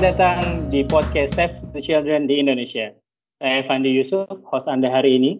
Datang 0.00 0.72
di 0.72 0.80
podcast 0.80 1.36
Save 1.36 1.60
the 1.76 1.84
Children 1.84 2.24
di 2.24 2.40
Indonesia. 2.40 2.88
Saya 3.36 3.60
Fandi 3.68 3.92
Yusuf, 3.92 4.32
host 4.48 4.64
Anda 4.64 4.88
hari 4.88 5.20
ini. 5.20 5.36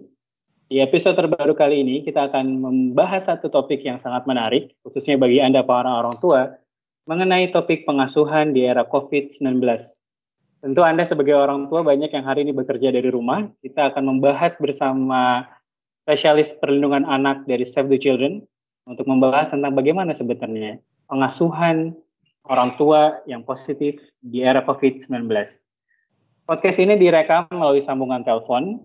Di 0.68 0.84
episode 0.84 1.16
terbaru 1.16 1.56
kali 1.56 1.80
ini, 1.80 2.04
kita 2.04 2.28
akan 2.28 2.60
membahas 2.60 3.24
satu 3.24 3.48
topik 3.48 3.80
yang 3.80 3.96
sangat 3.96 4.28
menarik, 4.28 4.76
khususnya 4.84 5.16
bagi 5.16 5.40
Anda 5.40 5.64
para 5.64 5.88
orang 5.88 6.12
tua, 6.20 6.60
mengenai 7.08 7.48
topik 7.56 7.88
pengasuhan 7.88 8.52
di 8.52 8.68
era 8.68 8.84
COVID-19. 8.84 9.64
Tentu 10.60 10.80
Anda 10.84 11.08
sebagai 11.08 11.40
orang 11.40 11.72
tua 11.72 11.80
banyak 11.80 12.12
yang 12.12 12.28
hari 12.28 12.44
ini 12.44 12.52
bekerja 12.52 12.92
dari 12.92 13.08
rumah. 13.08 13.48
Kita 13.64 13.96
akan 13.96 14.12
membahas 14.12 14.60
bersama 14.60 15.48
spesialis 16.04 16.52
perlindungan 16.60 17.08
anak 17.08 17.48
dari 17.48 17.64
Save 17.64 17.88
the 17.88 17.96
Children 17.96 18.44
untuk 18.84 19.08
membahas 19.08 19.56
tentang 19.56 19.72
bagaimana 19.72 20.12
sebenarnya 20.12 20.84
pengasuhan 21.08 21.96
orang 22.46 22.78
tua 22.80 23.20
yang 23.28 23.44
positif 23.44 24.00
di 24.22 24.40
era 24.40 24.64
COVID-19. 24.64 25.28
Podcast 26.48 26.78
ini 26.82 26.96
direkam 26.96 27.46
melalui 27.52 27.84
sambungan 27.84 28.24
telepon, 28.26 28.80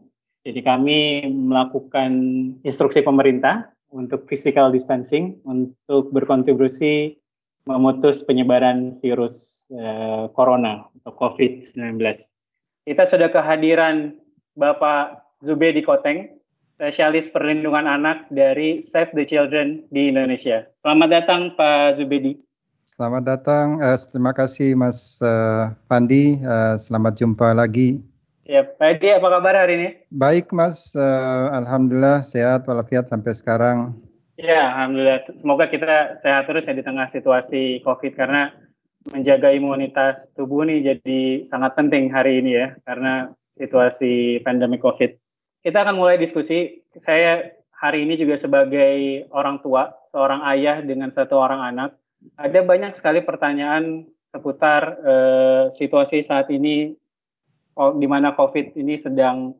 jadi 0.45 0.61
kami 0.61 1.25
melakukan 1.33 2.11
instruksi 2.61 3.01
pemerintah 3.01 3.73
untuk 3.89 4.29
physical 4.29 4.69
distancing 4.69 5.41
untuk 5.47 6.13
berkontribusi 6.13 7.17
memutus 7.65 8.21
penyebaran 8.21 9.01
virus 9.01 9.65
eh, 9.73 10.29
corona 10.37 10.85
atau 11.01 11.11
COVID-19. 11.17 11.97
Kita 12.85 13.03
sudah 13.09 13.33
kehadiran 13.33 14.13
Bapak 14.53 15.25
Zubedi 15.41 15.81
Koteng, 15.81 16.37
spesialis 16.77 17.33
perlindungan 17.33 17.89
anak 17.89 18.29
dari 18.29 18.85
Save 18.85 19.17
the 19.17 19.25
Children 19.25 19.89
di 19.89 20.13
Indonesia. 20.13 20.69
Selamat 20.85 21.09
datang 21.09 21.41
Pak 21.57 21.97
Zubedi. 21.97 22.44
Selamat 22.85 23.25
datang. 23.25 23.81
Uh, 23.81 23.97
terima 23.97 24.29
kasih 24.29 24.77
Mas 24.77 25.17
uh, 25.17 25.73
Pandi. 25.89 26.37
Uh, 26.37 26.77
selamat 26.77 27.17
jumpa 27.17 27.57
lagi. 27.57 27.97
Ya, 28.45 28.61
Pak 28.61 29.01
Edi, 29.01 29.09
apa 29.09 29.25
kabar 29.25 29.57
hari 29.57 29.73
ini? 29.73 29.89
Baik 30.13 30.53
Mas, 30.53 30.93
uh, 30.93 31.49
Alhamdulillah 31.49 32.21
sehat 32.21 32.69
walafiat 32.69 33.09
sampai 33.09 33.33
sekarang. 33.33 33.97
Ya, 34.37 34.69
Alhamdulillah. 34.69 35.25
Semoga 35.33 35.65
kita 35.65 36.13
sehat 36.21 36.45
terus 36.45 36.69
ya 36.69 36.77
di 36.77 36.85
tengah 36.85 37.09
situasi 37.09 37.81
COVID 37.81 38.13
karena 38.13 38.53
menjaga 39.09 39.49
imunitas 39.49 40.29
tubuh 40.37 40.61
ini 40.69 40.85
jadi 40.85 41.41
sangat 41.49 41.73
penting 41.73 42.13
hari 42.13 42.37
ini 42.37 42.53
ya 42.53 42.77
karena 42.85 43.33
situasi 43.57 44.45
pandemi 44.45 44.77
COVID. 44.77 45.17
Kita 45.65 45.81
akan 45.81 45.97
mulai 45.97 46.21
diskusi. 46.21 46.85
Saya 47.01 47.49
hari 47.73 48.05
ini 48.05 48.13
juga 48.13 48.37
sebagai 48.37 49.25
orang 49.33 49.57
tua, 49.65 49.89
seorang 50.05 50.45
ayah 50.53 50.85
dengan 50.85 51.09
satu 51.09 51.41
orang 51.41 51.65
anak 51.65 51.97
ada 52.33 52.59
banyak 52.65 52.97
sekali 52.97 53.21
pertanyaan 53.21 54.09
seputar 54.33 54.81
uh, 54.99 55.63
situasi 55.71 56.25
saat 56.25 56.51
ini 56.51 56.91
di 57.75 58.07
mana 58.07 58.31
COVID 58.35 58.75
ini 58.79 58.95
sedang 58.95 59.55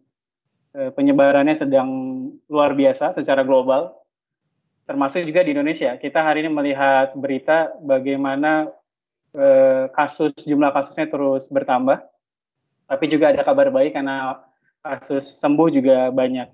uh, 0.76 0.92
penyebarannya 0.96 1.56
sedang 1.56 1.90
luar 2.48 2.76
biasa 2.76 3.16
secara 3.16 3.44
global, 3.44 3.96
termasuk 4.88 5.24
juga 5.28 5.44
di 5.44 5.52
Indonesia. 5.56 5.96
Kita 6.00 6.24
hari 6.24 6.44
ini 6.44 6.52
melihat 6.52 7.16
berita 7.16 7.76
bagaimana 7.84 8.72
uh, 9.36 9.92
kasus 9.92 10.32
jumlah 10.44 10.72
kasusnya 10.72 11.12
terus 11.12 11.48
bertambah, 11.52 12.04
tapi 12.88 13.06
juga 13.12 13.36
ada 13.36 13.44
kabar 13.44 13.72
baik 13.72 13.96
karena 13.96 14.40
kasus 14.80 15.28
sembuh 15.40 15.72
juga 15.72 16.12
banyak. 16.12 16.52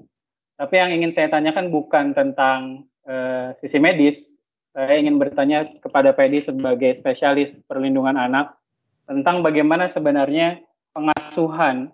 Tapi 0.57 0.73
yang 0.77 0.93
ingin 0.93 1.13
saya 1.13 1.29
tanyakan 1.29 1.73
bukan 1.73 2.13
tentang 2.13 2.85
uh, 3.05 3.53
sisi 3.61 3.77
medis, 3.81 4.40
saya 4.71 4.95
ingin 4.99 5.19
bertanya 5.19 5.67
kepada 5.83 6.15
Pedi 6.15 6.39
sebagai 6.39 6.95
spesialis 6.95 7.59
perlindungan 7.67 8.15
anak 8.15 8.55
tentang 9.03 9.43
bagaimana 9.43 9.91
sebenarnya 9.91 10.63
pengasuhan 10.95 11.91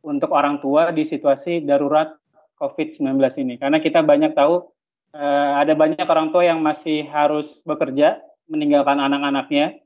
untuk 0.00 0.32
orang 0.32 0.60
tua 0.60 0.92
di 0.92 1.04
situasi 1.04 1.64
darurat 1.64 2.16
COVID-19 2.60 3.20
ini. 3.44 3.54
Karena 3.60 3.80
kita 3.80 4.00
banyak 4.00 4.32
tahu 4.32 4.64
eh, 5.12 5.52
ada 5.60 5.76
banyak 5.76 6.04
orang 6.04 6.32
tua 6.32 6.48
yang 6.48 6.64
masih 6.64 7.04
harus 7.12 7.60
bekerja 7.68 8.20
meninggalkan 8.48 9.00
anak-anaknya, 9.00 9.80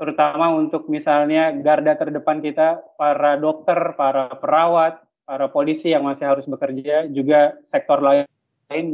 terutama 0.00 0.52
untuk 0.52 0.88
misalnya 0.88 1.52
garda 1.52 1.96
terdepan 1.96 2.40
kita, 2.40 2.80
para 2.96 3.36
dokter, 3.36 3.76
para 4.00 4.32
perawat, 4.32 5.04
para 5.28 5.52
polisi 5.52 5.92
yang 5.92 6.08
masih 6.08 6.24
harus 6.24 6.48
bekerja, 6.48 7.04
juga 7.12 7.60
sektor 7.60 8.00
lain 8.00 8.24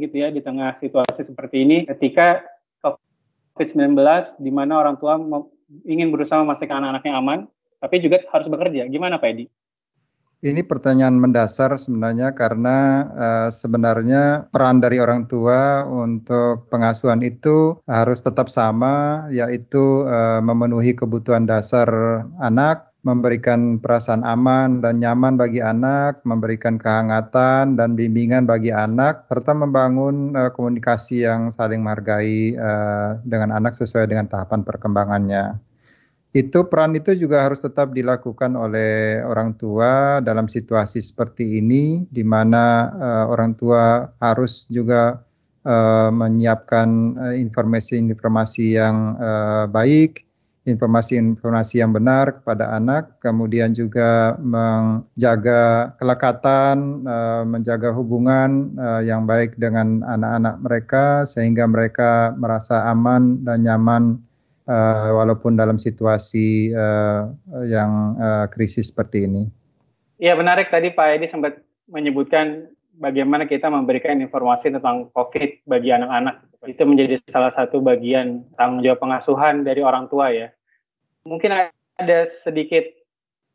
gitu 0.03 0.22
ya 0.22 0.34
di 0.34 0.43
tengah 0.43 0.75
situasi 0.75 1.22
seperti 1.22 1.62
ini 1.62 1.77
ketika 1.87 2.43
COVID-19 3.54 3.94
di 4.42 4.50
mana 4.50 4.82
orang 4.82 4.98
tua 4.98 5.19
ingin 5.87 6.10
berusaha 6.10 6.42
memastikan 6.42 6.82
anak-anaknya 6.82 7.12
aman, 7.15 7.38
tapi 7.78 8.03
juga 8.03 8.22
harus 8.34 8.50
bekerja. 8.50 8.87
Gimana 8.91 9.19
Pak 9.22 9.31
Edi? 9.31 9.47
Ini 10.44 10.60
pertanyaan 10.60 11.16
mendasar 11.16 11.72
sebenarnya 11.81 12.37
karena 12.37 12.76
uh, 13.16 13.48
sebenarnya 13.48 14.53
peran 14.53 14.76
dari 14.76 15.00
orang 15.00 15.25
tua 15.25 15.88
untuk 15.88 16.69
pengasuhan 16.69 17.25
itu 17.25 17.81
harus 17.88 18.20
tetap 18.20 18.53
sama, 18.53 19.25
yaitu 19.32 20.04
uh, 20.04 20.44
memenuhi 20.44 20.92
kebutuhan 20.92 21.48
dasar 21.48 21.88
anak, 22.44 22.92
memberikan 23.04 23.78
perasaan 23.78 24.25
aman 24.25 24.81
dan 24.81 24.97
nyaman 24.97 25.37
bagi 25.37 25.60
anak, 25.60 26.25
memberikan 26.25 26.81
kehangatan 26.81 27.76
dan 27.76 27.92
bimbingan 27.92 28.48
bagi 28.48 28.72
anak, 28.72 29.28
serta 29.28 29.53
membangun 29.53 30.32
uh, 30.32 30.48
komunikasi 30.48 31.28
yang 31.28 31.53
saling 31.53 31.84
menghargai 31.84 32.56
uh, 32.56 33.20
dengan 33.28 33.53
anak 33.60 33.76
sesuai 33.76 34.09
dengan 34.09 34.25
tahapan 34.26 34.65
perkembangannya. 34.65 35.60
Itu 36.34 36.66
peran 36.66 36.97
itu 36.98 37.15
juga 37.15 37.47
harus 37.47 37.62
tetap 37.62 37.94
dilakukan 37.94 38.59
oleh 38.59 39.22
orang 39.22 39.54
tua 39.54 40.19
dalam 40.25 40.48
situasi 40.48 40.98
seperti 41.04 41.60
ini, 41.60 42.09
di 42.09 42.25
mana 42.25 42.91
uh, 42.91 43.25
orang 43.31 43.53
tua 43.54 44.09
harus 44.19 44.65
juga 44.72 45.21
uh, 45.69 46.09
menyiapkan 46.09 47.21
informasi-informasi 47.36 48.66
uh, 48.72 48.75
yang 48.81 48.97
uh, 49.21 49.65
baik, 49.69 50.24
informasi-informasi 50.65 51.85
yang 51.85 51.93
benar 51.93 52.41
kepada 52.41 52.73
anak, 52.73 53.21
kemudian 53.21 53.77
juga 53.77 54.33
menjaga 54.41 55.93
kelekatan, 56.01 57.05
uh, 57.05 57.45
menjaga 57.45 57.93
hubungan 57.93 58.73
uh, 58.81 59.05
yang 59.05 59.29
baik 59.29 59.61
dengan 59.61 60.01
anak-anak 60.09 60.57
mereka 60.65 61.05
sehingga 61.29 61.69
mereka 61.69 62.33
merasa 62.41 62.89
aman 62.89 63.45
dan 63.45 63.61
nyaman 63.61 64.17
uh, 64.65 65.13
walaupun 65.13 65.61
dalam 65.61 65.77
situasi 65.77 66.73
yang 67.69 68.17
krisis 68.51 68.89
seperti 68.89 69.29
ini. 69.29 69.45
Iya 70.17 70.33
menarik 70.39 70.73
tadi 70.73 70.89
Pak 70.89 71.21
Edi 71.21 71.27
sempat 71.29 71.61
menyebutkan 71.93 72.73
bagaimana 72.99 73.44
kita 73.44 73.71
memberikan 73.71 74.19
informasi 74.22 74.75
tentang 74.75 75.10
COVID 75.12 75.66
bagi 75.66 75.91
anak-anak. 75.91 76.44
Itu 76.65 76.88
menjadi 76.88 77.21
salah 77.28 77.53
satu 77.53 77.82
bagian 77.84 78.47
tanggung 78.56 78.81
jawab 78.81 79.03
pengasuhan 79.05 79.66
dari 79.66 79.84
orang 79.84 80.09
tua 80.09 80.32
ya. 80.32 80.49
Mungkin 81.25 81.50
ada 81.99 82.19
sedikit 82.28 82.84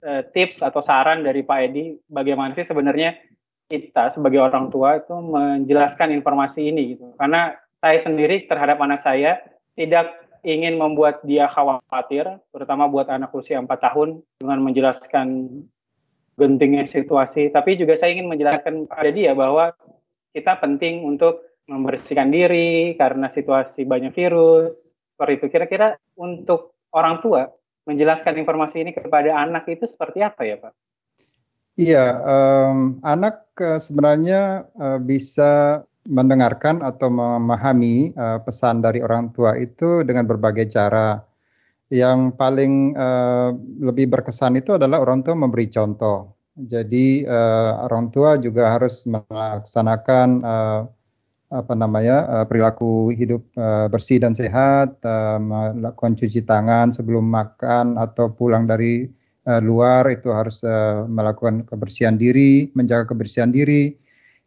uh, 0.05 0.25
tips 0.33 0.61
atau 0.61 0.79
saran 0.83 1.25
dari 1.25 1.41
Pak 1.41 1.59
Edi 1.71 1.97
bagaimana 2.09 2.53
sih 2.53 2.65
sebenarnya 2.65 3.17
kita 3.69 4.09
sebagai 4.09 4.41
orang 4.41 4.73
tua 4.73 4.97
itu 4.97 5.13
menjelaskan 5.13 6.09
informasi 6.13 6.69
ini 6.73 6.97
gitu. 6.97 7.13
Karena 7.17 7.53
saya 7.79 7.97
sendiri 8.01 8.49
terhadap 8.49 8.81
anak 8.81 8.99
saya 8.99 9.39
tidak 9.77 10.09
ingin 10.43 10.79
membuat 10.79 11.21
dia 11.27 11.51
khawatir, 11.51 12.25
terutama 12.51 12.87
buat 12.87 13.11
anak 13.11 13.29
usia 13.35 13.59
4 13.59 13.67
tahun 13.69 14.23
dengan 14.39 14.59
menjelaskan 14.63 15.27
gentingnya 16.39 16.87
situasi, 16.87 17.51
tapi 17.51 17.75
juga 17.75 17.99
saya 17.99 18.15
ingin 18.15 18.31
menjelaskan 18.31 18.87
pada 18.87 19.11
dia 19.11 19.35
bahwa 19.35 19.75
kita 20.31 20.55
penting 20.63 21.03
untuk 21.03 21.43
membersihkan 21.67 22.31
diri 22.31 22.95
karena 22.95 23.27
situasi 23.27 23.83
banyak 23.83 24.15
virus. 24.15 24.95
Seperti 25.13 25.33
itu. 25.35 25.45
Kira-kira 25.51 25.87
untuk 26.15 26.79
orang 26.95 27.19
tua 27.19 27.51
menjelaskan 27.83 28.39
informasi 28.39 28.87
ini 28.87 28.91
kepada 28.95 29.35
anak 29.35 29.67
itu 29.67 29.83
seperti 29.83 30.23
apa 30.23 30.41
ya 30.47 30.55
Pak? 30.57 30.73
Iya, 31.79 32.05
um, 32.23 32.99
anak 33.07 33.47
uh, 33.59 33.79
sebenarnya 33.79 34.67
uh, 34.75 34.99
bisa 34.99 35.83
mendengarkan 36.09 36.83
atau 36.83 37.07
memahami 37.07 38.11
uh, 38.19 38.39
pesan 38.43 38.83
dari 38.83 38.99
orang 38.99 39.31
tua 39.31 39.55
itu 39.55 40.03
dengan 40.03 40.27
berbagai 40.27 40.67
cara. 40.67 41.23
Yang 41.89 42.37
paling 42.37 42.93
uh, 42.93 43.57
lebih 43.81 44.13
berkesan 44.13 44.61
itu 44.61 44.77
adalah 44.77 45.01
orang 45.01 45.25
tua 45.25 45.33
memberi 45.33 45.65
contoh. 45.73 46.37
Jadi 46.53 47.25
uh, 47.25 47.89
orang 47.89 48.13
tua 48.13 48.37
juga 48.37 48.77
harus 48.77 49.09
melaksanakan 49.09 50.29
uh, 50.45 50.81
apa 51.49 51.73
namanya 51.73 52.29
uh, 52.29 52.45
perilaku 52.45 53.09
hidup 53.09 53.41
uh, 53.57 53.89
bersih 53.89 54.21
dan 54.21 54.37
sehat, 54.37 55.01
uh, 55.01 55.41
melakukan 55.41 56.13
cuci 56.13 56.45
tangan 56.45 56.93
sebelum 56.93 57.25
makan 57.25 57.97
atau 57.97 58.29
pulang 58.29 58.69
dari 58.69 59.09
uh, 59.49 59.57
luar 59.57 60.05
itu 60.13 60.29
harus 60.29 60.61
uh, 60.61 61.09
melakukan 61.09 61.65
kebersihan 61.65 62.21
diri, 62.21 62.69
menjaga 62.77 63.09
kebersihan 63.09 63.49
diri. 63.49 63.97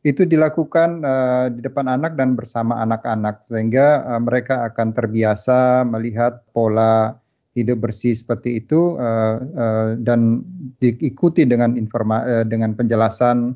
Itu 0.02 0.26
dilakukan 0.26 1.02
uh, 1.02 1.46
di 1.50 1.62
depan 1.62 1.90
anak 1.90 2.14
dan 2.14 2.38
bersama 2.38 2.78
anak-anak 2.82 3.46
sehingga 3.50 4.06
uh, 4.06 4.20
mereka 4.22 4.66
akan 4.70 4.94
terbiasa 4.94 5.82
melihat 5.86 6.42
pola 6.54 7.21
hidup 7.52 7.84
bersih 7.84 8.16
seperti 8.16 8.64
itu 8.64 8.96
uh, 8.96 9.36
uh, 9.40 9.88
dan 10.00 10.40
diikuti 10.80 11.44
dengan 11.44 11.76
informa 11.76 12.24
uh, 12.24 12.44
dengan 12.48 12.72
penjelasan 12.72 13.52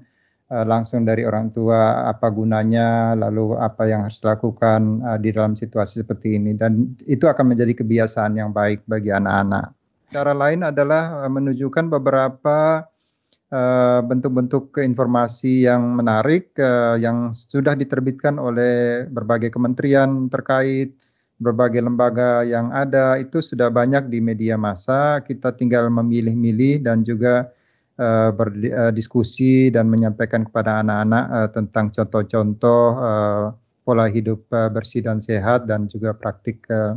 uh, 0.52 0.64
langsung 0.68 1.08
dari 1.08 1.24
orang 1.24 1.48
tua 1.48 2.04
apa 2.04 2.28
gunanya 2.28 3.16
lalu 3.16 3.56
apa 3.56 3.88
yang 3.88 4.04
harus 4.04 4.20
dilakukan 4.20 5.00
uh, 5.00 5.16
di 5.16 5.32
dalam 5.32 5.56
situasi 5.56 6.04
seperti 6.04 6.36
ini 6.36 6.52
dan 6.52 6.92
itu 7.08 7.24
akan 7.24 7.56
menjadi 7.56 7.72
kebiasaan 7.72 8.36
yang 8.36 8.52
baik 8.52 8.84
bagi 8.84 9.08
anak-anak. 9.08 9.72
Cara 10.12 10.32
lain 10.36 10.62
adalah 10.62 11.26
menunjukkan 11.26 11.90
beberapa 11.90 12.86
bentuk-bentuk 14.06 14.74
uh, 14.74 14.82
informasi 14.82 15.70
yang 15.70 15.98
menarik 15.98 16.50
uh, 16.58 16.98
yang 16.98 17.30
sudah 17.30 17.78
diterbitkan 17.78 18.42
oleh 18.42 19.06
berbagai 19.06 19.54
kementerian 19.54 20.26
terkait 20.26 20.94
berbagai 21.36 21.84
lembaga 21.84 22.42
yang 22.42 22.72
ada 22.72 23.20
itu 23.20 23.44
sudah 23.44 23.68
banyak 23.68 24.08
di 24.08 24.24
media 24.24 24.56
massa. 24.56 25.20
Kita 25.20 25.52
tinggal 25.52 25.92
memilih-milih 25.92 26.84
dan 26.84 27.04
juga 27.04 27.52
uh, 28.00 28.32
berdiskusi 28.32 29.68
dan 29.68 29.92
menyampaikan 29.92 30.48
kepada 30.48 30.80
anak-anak 30.80 31.24
uh, 31.28 31.48
tentang 31.52 31.92
contoh-contoh 31.92 32.84
uh, 32.96 33.44
pola 33.84 34.06
hidup 34.08 34.42
uh, 34.50 34.72
bersih 34.72 35.04
dan 35.04 35.20
sehat 35.20 35.68
dan 35.68 35.86
juga 35.86 36.16
praktik 36.16 36.64
uh, 36.72 36.96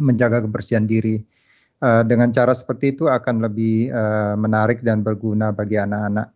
menjaga 0.00 0.44
kebersihan 0.44 0.88
diri. 0.88 1.20
Uh, 1.76 2.00
dengan 2.08 2.32
cara 2.32 2.56
seperti 2.56 2.96
itu 2.96 3.04
akan 3.04 3.44
lebih 3.44 3.92
uh, 3.92 4.32
menarik 4.40 4.80
dan 4.80 5.04
berguna 5.04 5.52
bagi 5.52 5.76
anak-anak. 5.76 6.32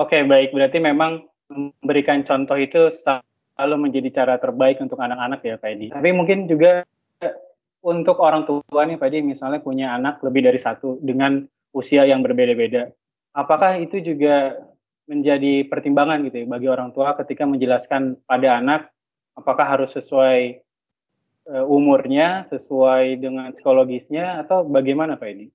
Oke, 0.00 0.24
baik. 0.24 0.56
Berarti 0.56 0.80
memang 0.80 1.28
memberikan 1.52 2.24
contoh 2.24 2.56
itu 2.56 2.88
selalu 3.54 3.88
menjadi 3.88 4.08
cara 4.22 4.34
terbaik 4.40 4.80
untuk 4.80 4.98
anak-anak 4.98 5.40
ya 5.44 5.56
Pak 5.60 5.70
Edi. 5.70 5.86
Tapi 5.92 6.08
mungkin 6.10 6.48
juga 6.48 6.82
untuk 7.82 8.22
orang 8.22 8.46
tua 8.46 8.82
nih 8.86 8.96
Pak 8.96 9.08
Edi 9.10 9.20
misalnya 9.26 9.60
punya 9.60 9.92
anak 9.92 10.22
lebih 10.22 10.46
dari 10.46 10.58
satu 10.58 11.02
dengan 11.02 11.42
usia 11.74 12.06
yang 12.06 12.22
berbeda-beda. 12.22 12.88
Apakah 13.34 13.80
itu 13.80 13.98
juga 14.00 14.60
menjadi 15.10 15.66
pertimbangan 15.66 16.22
gitu 16.30 16.44
ya 16.44 16.46
bagi 16.46 16.68
orang 16.70 16.94
tua 16.94 17.18
ketika 17.18 17.42
menjelaskan 17.42 18.22
pada 18.24 18.62
anak 18.62 18.88
apakah 19.34 19.66
harus 19.66 19.90
sesuai 19.92 20.62
uh, 21.50 21.64
umurnya, 21.66 22.46
sesuai 22.46 23.18
dengan 23.18 23.50
psikologisnya 23.50 24.44
atau 24.46 24.62
bagaimana 24.62 25.18
Pak 25.18 25.28
Edi? 25.28 25.48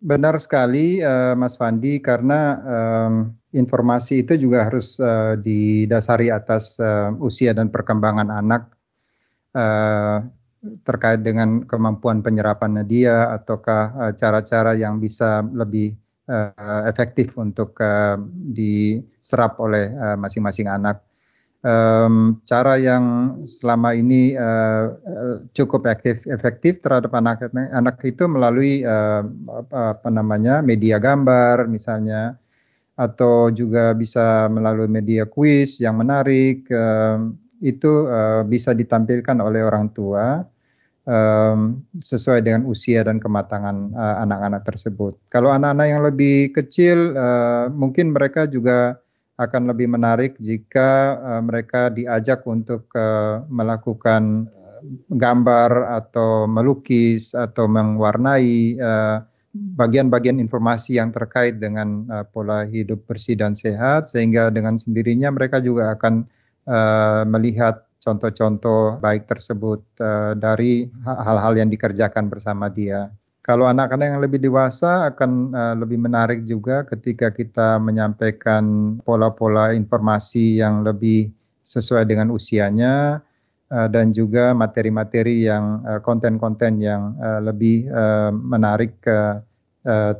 Benar 0.00 0.40
sekali 0.40 1.04
uh, 1.04 1.36
Mas 1.36 1.60
Fandi 1.60 2.00
karena 2.00 2.56
um, 2.64 3.39
informasi 3.50 4.22
itu 4.22 4.46
juga 4.48 4.70
harus 4.70 4.98
uh, 5.02 5.34
didasari 5.34 6.30
atas 6.30 6.78
uh, 6.78 7.10
usia 7.18 7.50
dan 7.50 7.68
perkembangan 7.68 8.30
anak 8.30 8.70
uh, 9.58 10.22
terkait 10.84 11.24
dengan 11.24 11.64
kemampuan 11.64 12.20
penyerapannya 12.20 12.84
dia 12.84 13.32
ataukah 13.32 14.12
cara-cara 14.20 14.76
uh, 14.76 14.78
yang 14.78 15.00
bisa 15.00 15.40
lebih 15.56 15.96
uh, 16.28 16.82
efektif 16.86 17.34
untuk 17.40 17.74
uh, 17.80 18.20
diserap 18.54 19.58
oleh 19.58 19.90
masing-masing 20.20 20.70
uh, 20.70 20.76
anak. 20.76 20.96
Um, 21.60 22.40
cara 22.48 22.80
yang 22.80 23.36
selama 23.44 23.92
ini 23.92 24.32
uh, 24.32 24.96
cukup 25.52 25.84
efektif, 25.84 26.24
efektif 26.32 26.80
terhadap 26.80 27.12
anak 27.12 27.52
anak 27.52 28.00
itu 28.00 28.24
melalui 28.24 28.80
uh, 28.80 29.20
apa, 29.68 30.08
namanya 30.08 30.64
media 30.64 30.96
gambar 30.96 31.68
misalnya 31.68 32.39
atau 33.00 33.48
juga 33.48 33.96
bisa 33.96 34.52
melalui 34.52 34.84
media 34.84 35.24
kuis 35.24 35.80
yang 35.80 35.96
menarik 35.96 36.68
um, 36.68 37.32
itu 37.64 38.04
uh, 38.08 38.44
bisa 38.44 38.76
ditampilkan 38.76 39.40
oleh 39.40 39.64
orang 39.64 39.88
tua 39.96 40.44
sesuai 41.98 42.46
dengan 42.46 42.70
usia 42.70 43.02
dan 43.02 43.18
kematangan 43.18 43.98
anak-anak 43.98 44.62
uh, 44.62 44.66
tersebut. 44.68 45.18
Kalau 45.26 45.50
anak-anak 45.50 45.86
yang 45.90 46.02
lebih 46.06 46.54
kecil 46.54 47.18
uh, 47.18 47.66
mungkin 47.66 48.14
mereka 48.14 48.46
juga 48.46 48.94
akan 49.34 49.74
lebih 49.74 49.90
menarik 49.90 50.38
jika 50.38 51.18
uh, 51.18 51.42
mereka 51.42 51.90
diajak 51.90 52.46
untuk 52.46 52.86
uh, 52.94 53.42
melakukan 53.50 54.46
gambar 55.10 55.98
atau 55.98 56.46
melukis 56.46 57.34
atau 57.34 57.66
mewarnai 57.66 58.78
bagian-bagian 59.54 60.38
uh, 60.38 60.44
informasi 60.46 61.02
yang 61.02 61.10
terkait 61.10 61.58
dengan 61.58 62.06
uh, 62.06 62.22
pola 62.22 62.62
hidup 62.66 63.02
bersih 63.10 63.34
dan 63.34 63.58
sehat 63.58 64.06
sehingga 64.06 64.48
dengan 64.54 64.78
sendirinya 64.78 65.34
mereka 65.34 65.58
juga 65.58 65.94
akan 65.98 66.26
uh, 66.70 67.22
melihat 67.26 67.82
contoh-contoh 68.00 69.02
baik 69.02 69.26
tersebut 69.28 69.82
uh, 70.00 70.32
dari 70.38 70.88
hal-hal 71.04 71.58
yang 71.58 71.68
dikerjakan 71.68 72.30
bersama 72.30 72.70
dia. 72.70 73.10
Kalau 73.40 73.66
anak-anak 73.66 74.06
yang 74.14 74.22
lebih 74.22 74.38
dewasa 74.38 75.10
akan 75.10 75.50
uh, 75.50 75.74
lebih 75.74 75.98
menarik 75.98 76.46
juga 76.46 76.86
ketika 76.86 77.34
kita 77.34 77.82
menyampaikan 77.82 78.96
pola-pola 79.02 79.74
informasi 79.74 80.62
yang 80.62 80.86
lebih 80.86 81.32
sesuai 81.66 82.06
dengan 82.06 82.30
usianya 82.30 83.24
dan 83.70 84.10
juga 84.10 84.50
materi-materi 84.50 85.46
yang 85.46 85.86
uh, 85.86 86.00
konten-konten 86.02 86.82
yang 86.82 87.14
uh, 87.22 87.38
lebih 87.38 87.86
menarik 88.34 88.98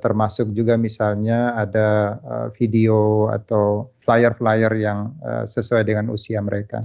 termasuk 0.01 0.57
juga 0.57 0.81
misalnya 0.81 1.53
ada 1.53 2.17
video 2.57 3.29
atau 3.29 3.93
flyer-flyer 4.01 4.73
yang 4.81 5.13
sesuai 5.45 5.85
dengan 5.85 6.09
usia 6.09 6.41
mereka. 6.41 6.81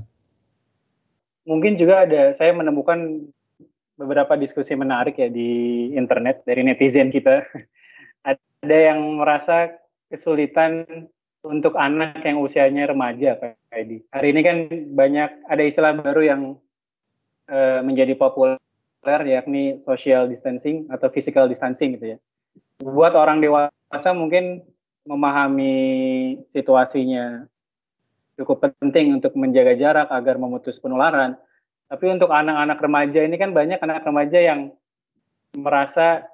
Mungkin 1.47 1.79
juga 1.79 2.03
ada 2.03 2.35
saya 2.35 2.51
menemukan 2.51 3.31
beberapa 3.95 4.35
diskusi 4.35 4.75
menarik 4.75 5.15
ya 5.15 5.31
di 5.31 5.91
internet 5.95 6.43
dari 6.43 6.67
netizen 6.67 7.11
kita. 7.11 7.47
Ada 8.65 8.77
yang 8.91 9.21
merasa 9.21 9.71
kesulitan 10.09 10.83
untuk 11.45 11.77
anak 11.77 12.25
yang 12.25 12.41
usianya 12.41 12.89
remaja, 12.89 13.37
Pak 13.37 13.69
Edi. 13.69 14.01
Hari 14.09 14.27
ini 14.33 14.41
kan 14.41 14.57
banyak 14.97 15.45
ada 15.45 15.63
istilah 15.63 15.93
baru 15.93 16.21
yang 16.25 16.41
uh, 17.47 17.79
menjadi 17.85 18.17
populer 18.17 18.57
yakni 19.05 19.77
social 19.77 20.25
distancing 20.25 20.89
atau 20.89 21.13
physical 21.13 21.45
distancing 21.45 21.93
gitu 22.01 22.05
ya. 22.13 22.17
Buat 22.81 23.13
orang 23.13 23.39
dewasa 23.39 24.11
mungkin 24.17 24.65
memahami 25.05 25.77
situasinya 26.49 27.45
cukup 28.35 28.73
penting 28.81 29.13
untuk 29.13 29.37
menjaga 29.37 29.77
jarak 29.77 30.09
agar 30.09 30.41
memutus 30.41 30.81
penularan. 30.81 31.37
Tapi 31.85 32.05
untuk 32.09 32.33
anak-anak 32.33 32.81
remaja 32.81 33.21
ini 33.21 33.37
kan 33.37 33.53
banyak 33.53 33.77
anak 33.77 34.01
remaja 34.01 34.41
yang 34.41 34.73
merasa 35.53 36.25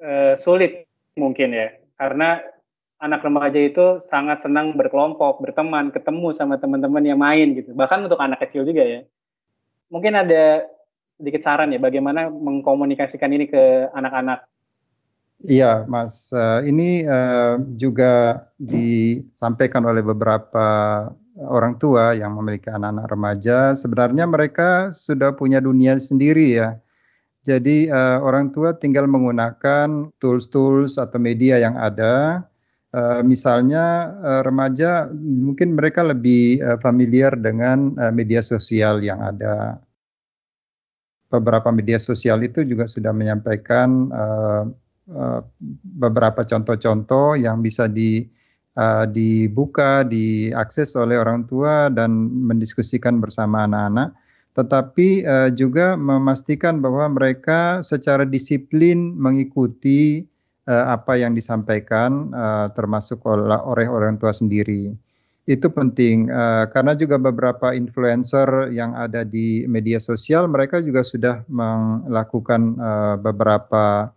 uh, 0.00 0.34
sulit 0.40 0.88
mungkin 1.14 1.52
ya, 1.52 1.76
karena 2.00 2.40
anak 2.96 3.20
remaja 3.24 3.60
itu 3.60 4.00
sangat 4.00 4.40
senang 4.40 4.72
berkelompok, 4.72 5.44
berteman, 5.44 5.92
ketemu 5.92 6.32
sama 6.32 6.56
teman-teman 6.56 7.04
yang 7.04 7.20
main 7.20 7.52
gitu. 7.52 7.76
Bahkan 7.76 8.08
untuk 8.08 8.20
anak 8.20 8.40
kecil 8.44 8.64
juga 8.64 8.82
ya. 8.82 9.00
Mungkin 9.92 10.16
ada 10.16 10.64
sedikit 11.06 11.44
saran 11.44 11.72
ya 11.72 11.78
bagaimana 11.78 12.28
mengkomunikasikan 12.32 13.30
ini 13.30 13.46
ke 13.46 13.92
anak-anak. 13.94 14.48
Iya, 15.44 15.84
Mas. 15.84 16.32
Uh, 16.32 16.64
ini 16.64 17.04
uh, 17.04 17.60
juga 17.76 18.48
disampaikan 18.56 19.84
oleh 19.84 20.00
beberapa 20.00 20.66
orang 21.36 21.76
tua 21.76 22.16
yang 22.16 22.32
memiliki 22.32 22.72
anak-anak 22.72 23.06
remaja, 23.12 23.58
sebenarnya 23.76 24.24
mereka 24.24 24.96
sudah 24.96 25.36
punya 25.36 25.60
dunia 25.60 26.00
sendiri 26.00 26.56
ya. 26.56 26.80
Jadi 27.44 27.92
uh, 27.92 28.24
orang 28.24 28.50
tua 28.50 28.72
tinggal 28.74 29.04
menggunakan 29.06 30.10
tools-tools 30.18 30.96
atau 30.96 31.20
media 31.20 31.60
yang 31.60 31.76
ada. 31.76 32.42
Uh, 32.94 33.20
misalnya 33.26 34.14
uh, 34.22 34.42
remaja 34.46 35.10
mungkin 35.12 35.74
mereka 35.74 36.06
lebih 36.06 36.62
uh, 36.62 36.78
familiar 36.78 37.34
dengan 37.34 37.92
uh, 37.98 38.14
media 38.14 38.40
sosial 38.40 39.02
yang 39.02 39.20
ada. 39.20 39.82
Beberapa 41.26 41.74
media 41.74 41.98
sosial 41.98 42.46
itu 42.46 42.62
juga 42.62 42.86
sudah 42.86 43.10
menyampaikan 43.10 44.08
uh, 44.14 44.64
uh, 45.10 45.40
beberapa 45.98 46.46
contoh-contoh 46.46 47.34
yang 47.34 47.58
bisa 47.58 47.90
di 47.90 48.22
uh, 48.78 49.04
dibuka, 49.10 50.06
diakses 50.06 50.94
oleh 50.94 51.18
orang 51.18 51.44
tua 51.50 51.90
dan 51.90 52.14
mendiskusikan 52.30 53.18
bersama 53.18 53.66
anak-anak, 53.66 54.14
tetapi 54.54 55.26
uh, 55.26 55.50
juga 55.50 55.98
memastikan 55.98 56.78
bahwa 56.78 57.10
mereka 57.10 57.82
secara 57.82 58.22
disiplin 58.22 59.18
mengikuti 59.18 60.24
uh, 60.66 60.84
apa 60.92 61.16
yang 61.18 61.32
disampaikan, 61.32 62.30
uh, 62.34 62.66
termasuk 62.74 63.22
oleh 63.26 63.88
orang 63.88 64.18
tua 64.18 64.34
sendiri. 64.34 64.92
Itu 65.46 65.70
penting 65.70 66.26
uh, 66.26 66.66
karena 66.74 66.98
juga 66.98 67.22
beberapa 67.22 67.70
influencer 67.70 68.74
yang 68.74 68.98
ada 68.98 69.22
di 69.22 69.62
media 69.70 70.02
sosial 70.02 70.50
mereka 70.50 70.82
juga 70.82 71.06
sudah 71.06 71.46
melakukan 71.46 72.74
uh, 72.82 73.16
beberapa 73.22 74.10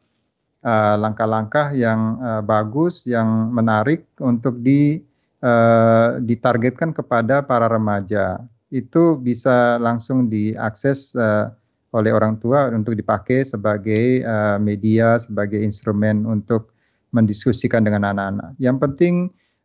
langkah-langkah 1.00 1.72
uh, 1.72 1.78
yang 1.78 2.20
uh, 2.20 2.42
bagus, 2.44 3.08
yang 3.08 3.48
menarik 3.56 4.04
untuk 4.20 4.60
di, 4.60 5.00
uh, 5.40 6.20
ditargetkan 6.20 6.92
kepada 6.92 7.40
para 7.48 7.72
remaja. 7.72 8.44
Itu 8.68 9.16
bisa 9.16 9.80
langsung 9.80 10.28
diakses 10.28 11.16
uh, 11.16 11.48
oleh 11.90 12.14
orang 12.14 12.38
tua 12.38 12.70
untuk 12.70 12.94
dipakai 12.94 13.42
sebagai 13.42 14.22
uh, 14.22 14.62
media, 14.62 15.18
sebagai 15.18 15.58
instrumen 15.58 16.26
untuk 16.26 16.70
mendiskusikan 17.10 17.82
dengan 17.82 18.06
anak-anak. 18.14 18.54
Yang 18.62 18.78
penting 18.86 19.16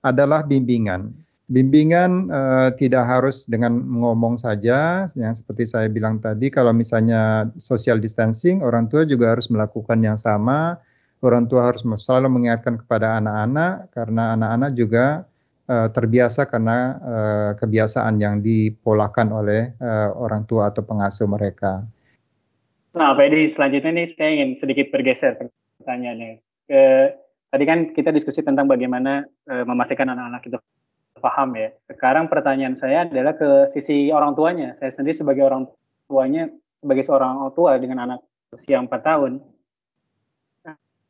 adalah 0.01 0.41
bimbingan. 0.45 1.13
Bimbingan 1.45 2.33
uh, 2.33 2.73
tidak 2.81 3.05
harus 3.05 3.45
dengan 3.45 3.77
ngomong 3.85 4.41
saja, 4.41 5.05
yang 5.13 5.37
seperti 5.37 5.69
saya 5.69 5.93
bilang 5.93 6.17
tadi, 6.17 6.49
kalau 6.49 6.73
misalnya 6.73 7.53
social 7.61 8.01
distancing, 8.01 8.65
orang 8.65 8.89
tua 8.89 9.05
juga 9.05 9.37
harus 9.37 9.53
melakukan 9.53 10.01
yang 10.01 10.17
sama. 10.17 10.81
Orang 11.21 11.49
tua 11.49 11.69
harus 11.69 11.85
selalu 12.01 12.33
mengingatkan 12.33 12.81
kepada 12.81 13.21
anak-anak, 13.21 13.93
karena 13.93 14.37
anak-anak 14.37 14.71
juga 14.73 15.29
uh, 15.69 15.89
terbiasa 15.93 16.49
karena 16.49 16.79
uh, 17.01 17.51
kebiasaan 17.61 18.17
yang 18.21 18.41
dipolakan 18.41 19.29
oleh 19.33 19.77
uh, 19.85 20.17
orang 20.17 20.49
tua 20.49 20.73
atau 20.73 20.81
pengasuh 20.81 21.29
mereka. 21.29 21.85
Nah, 22.95 23.11
Pak 23.19 23.27
Edi, 23.27 23.51
selanjutnya 23.51 23.91
nih 23.91 24.07
saya 24.15 24.31
ingin 24.39 24.51
sedikit 24.55 24.87
bergeser 24.95 25.35
pertanyaannya. 25.83 26.39
Ke, 26.71 27.11
tadi 27.51 27.65
kan 27.67 27.91
kita 27.91 28.15
diskusi 28.15 28.39
tentang 28.47 28.71
bagaimana 28.71 29.27
uh, 29.51 29.65
memastikan 29.67 30.15
anak-anak 30.15 30.47
itu 30.47 30.59
paham 31.19 31.59
ya. 31.59 31.75
Sekarang 31.91 32.31
pertanyaan 32.31 32.79
saya 32.79 33.03
adalah 33.03 33.35
ke 33.35 33.67
sisi 33.67 34.15
orang 34.15 34.39
tuanya. 34.39 34.79
Saya 34.79 34.95
sendiri 34.95 35.11
sebagai 35.11 35.43
orang 35.43 35.67
tuanya, 36.07 36.47
sebagai 36.79 37.03
seorang 37.03 37.43
orang 37.43 37.55
tua 37.59 37.81
dengan 37.83 37.99
anak 38.07 38.21
usia 38.55 38.79
4 38.79 38.87
tahun, 38.87 39.43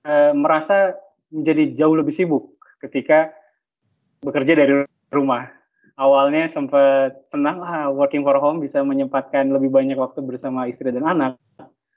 e, 0.09 0.15
merasa 0.33 0.97
menjadi 1.29 1.85
jauh 1.85 1.99
lebih 2.01 2.15
sibuk 2.17 2.57
ketika 2.81 3.29
bekerja 4.25 4.57
dari 4.57 4.89
rumah. 5.13 5.53
Awalnya 6.01 6.49
sempat 6.49 7.29
senang 7.29 7.61
lah 7.61 7.93
working 7.93 8.25
for 8.25 8.41
home 8.41 8.63
bisa 8.63 8.81
menyempatkan 8.81 9.53
lebih 9.53 9.69
banyak 9.69 10.01
waktu 10.01 10.25
bersama 10.25 10.65
istri 10.65 10.89
dan 10.89 11.05
anak. 11.05 11.37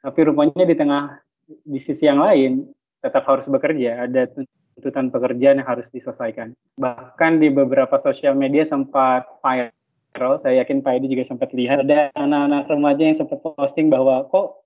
Tapi 0.07 0.19
rupanya 0.23 0.63
di 0.63 0.71
tengah 0.71 1.19
di 1.67 1.79
sisi 1.83 2.07
yang 2.07 2.23
lain 2.23 2.63
tetap 3.03 3.27
harus 3.27 3.51
bekerja. 3.51 4.07
Ada 4.07 4.31
tuntutan 4.31 5.11
pekerjaan 5.11 5.59
yang 5.59 5.67
harus 5.67 5.91
diselesaikan. 5.91 6.55
Bahkan 6.79 7.43
di 7.43 7.51
beberapa 7.51 7.99
sosial 7.99 8.31
media 8.39 8.63
sempat 8.63 9.27
viral, 9.43 10.39
saya 10.39 10.63
yakin 10.63 10.79
Pak 10.79 11.03
Edi 11.03 11.11
juga 11.11 11.27
sempat 11.27 11.51
lihat, 11.51 11.83
ada 11.83 12.07
anak-anak 12.15 12.71
remaja 12.71 13.03
yang 13.03 13.17
sempat 13.19 13.43
posting 13.43 13.91
bahwa 13.91 14.23
kok 14.31 14.63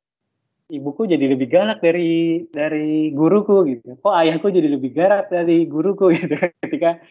ibuku 0.70 1.10
jadi 1.10 1.26
lebih 1.26 1.50
galak 1.50 1.82
dari 1.82 2.46
dari 2.54 3.10
guruku 3.10 3.66
gitu. 3.66 3.98
Kok 3.98 4.14
ayahku 4.14 4.48
jadi 4.54 4.70
lebih 4.70 4.94
galak 4.94 5.34
dari 5.34 5.66
guruku 5.66 6.12
gitu 6.22 6.38
ketika 6.62 7.02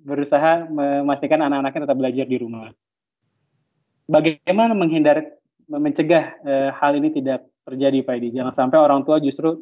berusaha 0.00 0.66
memastikan 0.66 1.44
anak-anaknya 1.44 1.86
tetap 1.86 1.98
belajar 2.02 2.26
di 2.26 2.36
rumah. 2.40 2.72
Bagaimana 4.10 4.74
menghindar 4.74 5.22
mencegah 5.70 6.40
e, 6.42 6.52
hal 6.74 6.98
ini 6.98 7.14
tidak 7.14 7.46
terjadi 7.64 8.04
Pak 8.04 8.14
Edi? 8.20 8.28
Jangan 8.36 8.54
sampai 8.54 8.78
orang 8.80 9.04
tua 9.04 9.18
justru 9.20 9.60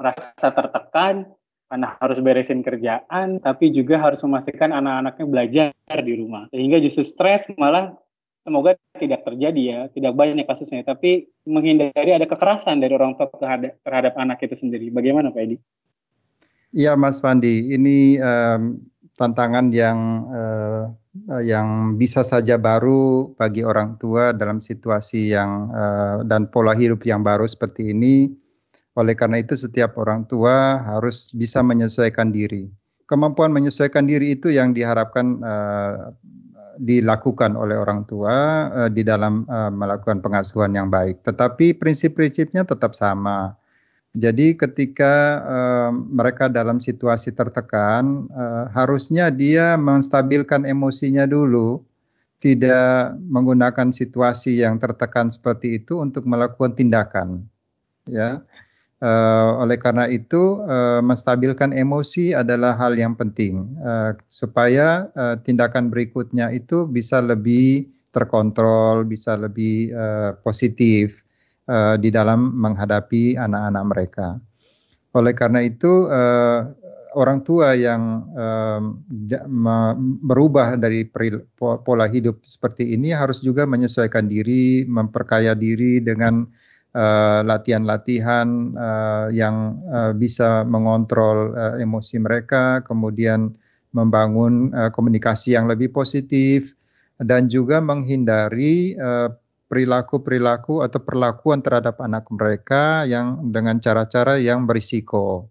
merasa 0.00 0.48
tertekan 0.48 1.28
karena 1.70 1.94
harus 2.02 2.18
beresin 2.18 2.66
kerjaan, 2.66 3.38
tapi 3.38 3.70
juga 3.70 4.02
harus 4.02 4.18
memastikan 4.26 4.74
anak-anaknya 4.74 5.26
belajar 5.30 5.98
di 6.02 6.12
rumah. 6.18 6.50
Sehingga 6.50 6.82
justru 6.82 7.06
stres 7.06 7.46
malah 7.54 7.94
semoga 8.42 8.74
tidak 8.98 9.22
terjadi 9.22 9.62
ya, 9.62 9.80
tidak 9.94 10.18
banyak 10.18 10.42
kasusnya, 10.50 10.82
tapi 10.82 11.30
menghindari 11.46 12.10
ada 12.10 12.26
kekerasan 12.26 12.82
dari 12.82 12.90
orang 12.96 13.14
tua 13.14 13.30
terhadap, 13.30 13.78
terhadap 13.86 14.12
anak 14.18 14.42
itu 14.42 14.58
sendiri. 14.58 14.90
Bagaimana 14.90 15.30
Pak 15.30 15.42
Edi? 15.46 15.56
Iya 16.74 16.98
Mas 16.98 17.22
Fandi, 17.22 17.70
ini 17.70 18.18
um, 18.18 18.82
tantangan 19.20 19.68
yang 19.68 19.98
uh, 20.32 20.84
yang 21.44 22.00
bisa 22.00 22.24
saja 22.24 22.56
baru 22.56 23.36
bagi 23.36 23.60
orang 23.60 24.00
tua 24.00 24.32
dalam 24.32 24.64
situasi 24.64 25.36
yang 25.36 25.68
uh, 25.68 26.24
dan 26.24 26.48
pola 26.48 26.72
hidup 26.72 27.04
yang 27.04 27.20
baru 27.20 27.44
seperti 27.44 27.92
ini 27.92 28.32
oleh 28.96 29.12
karena 29.12 29.44
itu 29.44 29.52
setiap 29.52 30.00
orang 30.00 30.24
tua 30.24 30.80
harus 30.80 31.36
bisa 31.36 31.60
menyesuaikan 31.60 32.32
diri. 32.32 32.72
Kemampuan 33.04 33.52
menyesuaikan 33.52 34.08
diri 34.08 34.38
itu 34.38 34.48
yang 34.48 34.72
diharapkan 34.72 35.42
uh, 35.44 36.16
dilakukan 36.80 37.60
oleh 37.60 37.76
orang 37.76 38.08
tua 38.08 38.66
uh, 38.72 38.88
di 38.88 39.04
dalam 39.04 39.44
uh, 39.46 39.68
melakukan 39.68 40.24
pengasuhan 40.24 40.72
yang 40.72 40.88
baik. 40.88 41.20
Tetapi 41.26 41.76
prinsip-prinsipnya 41.76 42.64
tetap 42.64 42.96
sama. 42.96 43.59
Jadi 44.10 44.58
ketika 44.58 45.14
uh, 45.46 45.90
mereka 45.94 46.50
dalam 46.50 46.82
situasi 46.82 47.30
tertekan, 47.30 48.26
uh, 48.34 48.66
harusnya 48.74 49.30
dia 49.30 49.78
menstabilkan 49.78 50.66
emosinya 50.66 51.30
dulu, 51.30 51.78
tidak 52.42 53.14
menggunakan 53.30 53.94
situasi 53.94 54.66
yang 54.66 54.82
tertekan 54.82 55.30
seperti 55.30 55.78
itu 55.78 56.02
untuk 56.02 56.26
melakukan 56.26 56.74
tindakan. 56.74 57.46
Ya, 58.10 58.42
Uh, 59.00 59.64
oleh 59.64 59.80
karena 59.80 60.12
itu, 60.12 60.60
uh, 60.60 61.00
menstabilkan 61.00 61.72
emosi 61.72 62.36
adalah 62.36 62.76
hal 62.76 62.92
yang 63.00 63.16
penting 63.16 63.64
uh, 63.80 64.12
supaya 64.28 65.08
uh, 65.16 65.40
tindakan 65.40 65.88
berikutnya 65.88 66.52
itu 66.52 66.84
bisa 66.84 67.24
lebih 67.24 67.88
terkontrol, 68.12 69.08
bisa 69.08 69.40
lebih 69.40 69.88
uh, 69.96 70.36
positif 70.44 71.16
uh, 71.70 71.94
di 71.94 72.10
dalam 72.10 72.58
menghadapi 72.58 73.38
anak-anak 73.38 73.84
mereka. 73.86 74.28
Oleh 75.14 75.30
karena 75.38 75.62
itu, 75.62 76.10
uh, 76.10 76.66
orang 77.14 77.46
tua 77.46 77.78
yang 77.78 78.26
uh, 78.34 78.82
berubah 80.26 80.74
dari 80.78 81.06
pola 81.58 82.06
hidup 82.10 82.42
seperti 82.42 82.94
ini 82.98 83.14
harus 83.14 83.42
juga 83.46 83.66
menyesuaikan 83.70 84.26
diri, 84.26 84.82
memperkaya 84.90 85.54
diri 85.54 86.02
dengan 86.02 86.50
latihan-latihan 87.46 88.74
uh, 88.74 89.30
yang 89.30 89.78
uh, 89.94 90.10
bisa 90.10 90.66
mengontrol 90.66 91.54
uh, 91.54 91.78
emosi 91.78 92.18
mereka, 92.18 92.82
kemudian 92.82 93.54
membangun 93.94 94.74
uh, 94.74 94.90
komunikasi 94.90 95.54
yang 95.54 95.70
lebih 95.70 95.94
positif, 95.94 96.74
dan 97.22 97.46
juga 97.46 97.78
menghindari 97.78 98.98
perilaku-perilaku 99.70 100.82
atau 100.82 100.98
perlakuan 100.98 101.62
terhadap 101.62 102.02
anak 102.02 102.26
mereka 102.34 103.06
yang 103.06 103.54
dengan 103.54 103.78
cara-cara 103.78 104.42
yang 104.42 104.66
berisiko. 104.66 105.46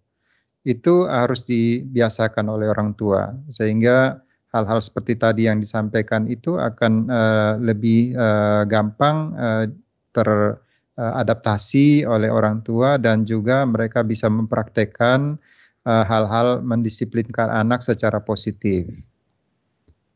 Itu 0.67 1.07
harus 1.07 1.47
dibiasakan 1.47 2.51
oleh 2.51 2.67
orang 2.67 2.99
tua, 2.99 3.31
sehingga 3.47 4.19
hal-hal 4.51 4.83
seperti 4.83 5.15
tadi 5.15 5.47
yang 5.47 5.63
disampaikan 5.63 6.27
itu 6.27 6.59
akan 6.59 7.07
uh, 7.07 7.53
lebih 7.63 8.11
uh, 8.19 8.67
gampang 8.67 9.31
uh, 9.39 9.65
ter 10.11 10.29
uh, 10.99 11.13
adaptasi 11.15 12.03
oleh 12.03 12.27
orang 12.27 12.59
tua 12.59 12.99
dan 12.99 13.23
juga 13.23 13.63
mereka 13.63 14.03
bisa 14.03 14.27
mempraktekkan 14.27 15.39
uh, 15.87 16.03
hal-hal 16.03 16.59
mendisiplinkan 16.59 17.47
anak 17.47 17.79
secara 17.79 18.19
positif. 18.19 18.83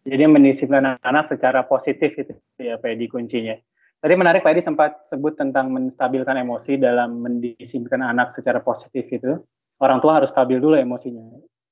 Jadi 0.04 0.24
mendisiplinkan 0.28 1.00
anak 1.00 1.32
secara 1.32 1.64
positif 1.64 2.12
itu 2.20 2.36
ya 2.60 2.76
Pak 2.76 2.90
Edi 2.92 3.08
kuncinya. 3.08 3.56
Tadi 4.04 4.20
menarik 4.20 4.44
Pak 4.44 4.52
Edi 4.52 4.60
sempat 4.60 5.08
sebut 5.08 5.40
tentang 5.40 5.72
menstabilkan 5.72 6.36
emosi 6.36 6.76
dalam 6.76 7.24
mendisiplinkan 7.24 8.04
anak 8.04 8.36
secara 8.36 8.60
positif 8.60 9.08
itu. 9.08 9.40
Orang 9.80 10.04
tua 10.04 10.20
harus 10.20 10.28
stabil 10.28 10.60
dulu 10.60 10.76
emosinya. 10.76 11.24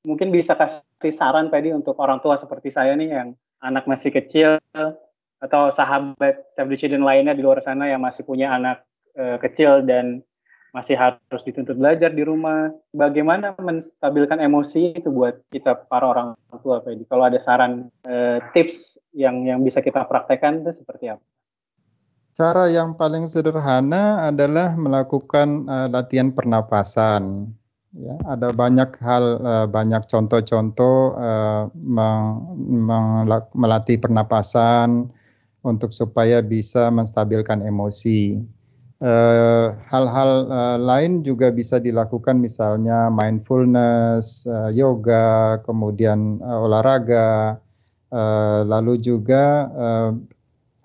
Mungkin 0.07 0.31
bisa 0.31 0.55
kasih 0.55 1.11
saran 1.11 1.51
Pak 1.51 1.59
Edi 1.59 1.75
untuk 1.75 1.99
orang 1.99 2.23
tua 2.23 2.39
seperti 2.39 2.71
saya 2.71 2.95
nih 2.95 3.11
yang 3.11 3.27
anak 3.59 3.83
masih 3.83 4.15
kecil 4.15 4.63
atau 5.43 5.75
sahabat 5.75 6.47
self 6.47 6.71
children 6.79 7.03
lainnya 7.03 7.35
di 7.35 7.43
luar 7.43 7.59
sana 7.59 7.91
yang 7.91 7.99
masih 7.99 8.23
punya 8.23 8.55
anak 8.55 8.87
uh, 9.19 9.35
kecil 9.35 9.83
dan 9.83 10.23
masih 10.71 10.95
harus 10.95 11.43
dituntut 11.43 11.75
belajar 11.75 12.15
di 12.15 12.23
rumah. 12.23 12.71
Bagaimana 12.95 13.59
menstabilkan 13.59 14.39
emosi 14.39 14.95
itu 14.95 15.11
buat 15.11 15.43
kita 15.51 15.83
para 15.91 16.07
orang 16.07 16.39
tua, 16.63 16.79
Pak 16.79 16.95
Kalau 17.11 17.27
ada 17.27 17.43
saran 17.43 17.91
uh, 18.07 18.39
tips 18.55 18.95
yang 19.11 19.43
yang 19.43 19.59
bisa 19.67 19.83
kita 19.83 20.07
praktekkan 20.07 20.63
itu 20.63 20.79
seperti 20.79 21.11
apa? 21.11 21.27
Cara 22.31 22.71
yang 22.71 22.95
paling 22.95 23.27
sederhana 23.27 24.23
adalah 24.23 24.71
melakukan 24.79 25.67
uh, 25.67 25.91
latihan 25.91 26.31
pernapasan. 26.31 27.51
Ya, 27.91 28.15
ada 28.23 28.55
banyak 28.55 28.87
hal, 29.03 29.43
uh, 29.43 29.67
banyak 29.67 30.07
contoh-contoh 30.07 31.19
uh, 31.19 31.67
melatih 33.51 33.99
pernapasan 33.99 35.11
untuk 35.59 35.91
supaya 35.91 36.39
bisa 36.39 36.87
menstabilkan 36.87 37.59
emosi. 37.59 38.39
Hal-hal 39.91 40.31
uh, 40.47 40.53
uh, 40.55 40.77
lain 40.79 41.25
juga 41.27 41.51
bisa 41.51 41.83
dilakukan 41.83 42.39
misalnya 42.39 43.11
mindfulness, 43.11 44.47
uh, 44.47 44.71
yoga, 44.71 45.59
kemudian 45.67 46.39
uh, 46.39 46.63
olahraga, 46.63 47.59
uh, 48.15 48.63
lalu 48.63 49.03
juga 49.03 49.67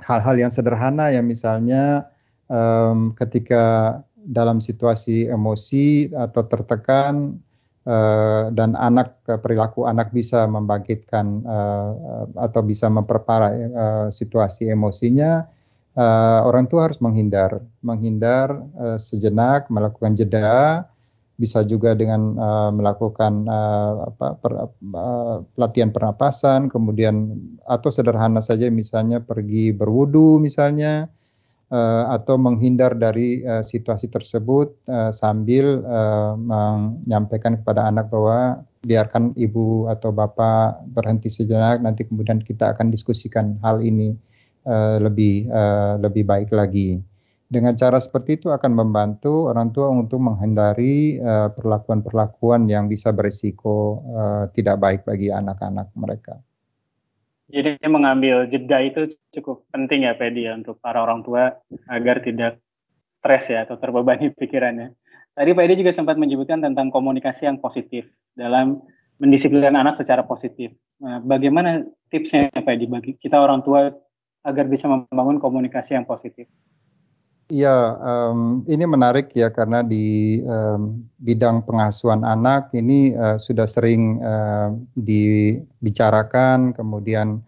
hal-hal 0.06 0.38
yang 0.38 0.52
sederhana 0.54 1.10
ya 1.10 1.20
misalnya 1.20 2.06
um, 2.46 3.10
ketika 3.18 3.98
dalam 4.26 4.62
situasi 4.62 5.26
emosi 5.26 6.14
atau 6.14 6.46
tertekan 6.46 7.42
uh, 7.86 8.50
dan 8.54 8.78
anak 8.78 9.18
perilaku 9.42 9.86
anak 9.86 10.14
bisa 10.14 10.46
membangkitkan 10.46 11.42
uh, 11.42 12.26
atau 12.38 12.62
bisa 12.62 12.86
memperparah 12.86 13.52
uh, 13.54 14.06
situasi 14.10 14.70
emosinya 14.70 15.46
uh, 15.96 16.40
orang 16.46 16.68
tua 16.68 16.86
harus 16.86 17.00
menghindar, 17.00 17.64
menghindar 17.80 18.62
uh, 18.78 19.00
sejenak, 19.00 19.66
melakukan 19.72 20.14
jeda, 20.14 20.86
bisa 21.36 21.60
juga 21.68 21.92
dengan 21.92 22.32
uh, 22.40 22.72
melakukan 22.72 23.44
uh, 23.44 24.08
apa, 24.08 24.40
per, 24.40 24.52
uh, 24.72 25.44
pelatihan 25.52 25.92
pernapasan, 25.92 26.72
kemudian 26.72 27.36
atau 27.68 27.92
sederhana 27.92 28.40
saja 28.40 28.72
misalnya 28.72 29.20
pergi 29.20 29.76
berwudu 29.76 30.40
misalnya, 30.40 31.12
uh, 31.68 32.04
atau 32.16 32.40
menghindar 32.40 32.96
dari 32.96 33.44
uh, 33.44 33.60
situasi 33.60 34.08
tersebut 34.08 34.88
uh, 34.88 35.12
sambil 35.12 35.84
uh, 35.84 36.34
menyampaikan 36.40 37.60
kepada 37.60 37.84
anak 37.84 38.08
bahwa 38.08 38.64
biarkan 38.86 39.34
ibu 39.34 39.90
atau 39.90 40.14
bapak 40.14 40.88
berhenti 40.88 41.28
sejenak, 41.28 41.82
nanti 41.82 42.06
kemudian 42.06 42.40
kita 42.40 42.70
akan 42.72 42.88
diskusikan 42.88 43.58
hal 43.60 43.82
ini 43.82 44.14
uh, 44.64 45.02
lebih 45.02 45.50
uh, 45.50 45.98
lebih 46.00 46.24
baik 46.24 46.54
lagi. 46.54 47.02
Dengan 47.46 47.78
cara 47.78 48.02
seperti 48.02 48.42
itu 48.42 48.50
akan 48.50 48.74
membantu 48.74 49.46
orang 49.46 49.70
tua 49.70 49.86
untuk 49.86 50.18
menghindari 50.18 51.22
perlakuan-perlakuan 51.54 52.66
uh, 52.66 52.70
yang 52.74 52.90
bisa 52.90 53.14
berisiko 53.14 54.02
uh, 54.10 54.50
tidak 54.50 54.82
baik 54.82 55.06
bagi 55.06 55.30
anak-anak 55.30 55.94
mereka. 55.94 56.42
Jadi 57.46 57.78
mengambil 57.86 58.50
jeda 58.50 58.82
itu 58.82 59.14
cukup 59.30 59.62
penting 59.70 60.02
ya 60.02 60.18
Pedi 60.18 60.50
ya 60.50 60.58
untuk 60.58 60.82
para 60.82 60.98
orang 60.98 61.22
tua 61.22 61.54
agar 61.86 62.18
tidak 62.18 62.58
stres 63.14 63.46
ya 63.46 63.62
atau 63.62 63.78
terbebani 63.78 64.34
pikirannya. 64.40 64.92
Tadi 65.36 65.50
Pak 65.52 65.64
Edi 65.68 65.84
juga 65.84 65.92
sempat 65.92 66.16
menyebutkan 66.16 66.64
tentang 66.64 66.88
komunikasi 66.88 67.44
yang 67.44 67.60
positif 67.60 68.08
dalam 68.32 68.80
mendisiplinkan 69.20 69.76
anak 69.76 69.92
secara 69.94 70.24
positif. 70.24 70.72
Nah, 70.96 71.20
bagaimana 71.20 71.84
tipsnya 72.08 72.48
Pak 72.50 72.72
Edi 72.72 72.88
bagi 72.88 73.12
kita 73.20 73.36
orang 73.36 73.60
tua 73.60 73.92
agar 74.42 74.64
bisa 74.64 74.88
membangun 74.88 75.36
komunikasi 75.36 75.92
yang 75.92 76.08
positif? 76.08 76.48
Iya, 77.46 77.94
um, 78.02 78.66
ini 78.66 78.90
menarik 78.90 79.30
ya 79.30 79.54
karena 79.54 79.86
di 79.86 80.42
um, 80.42 81.06
bidang 81.22 81.62
pengasuhan 81.62 82.26
anak 82.26 82.74
ini 82.74 83.14
uh, 83.14 83.38
sudah 83.38 83.70
sering 83.70 84.18
uh, 84.18 84.74
dibicarakan, 84.98 86.74
kemudian 86.74 87.38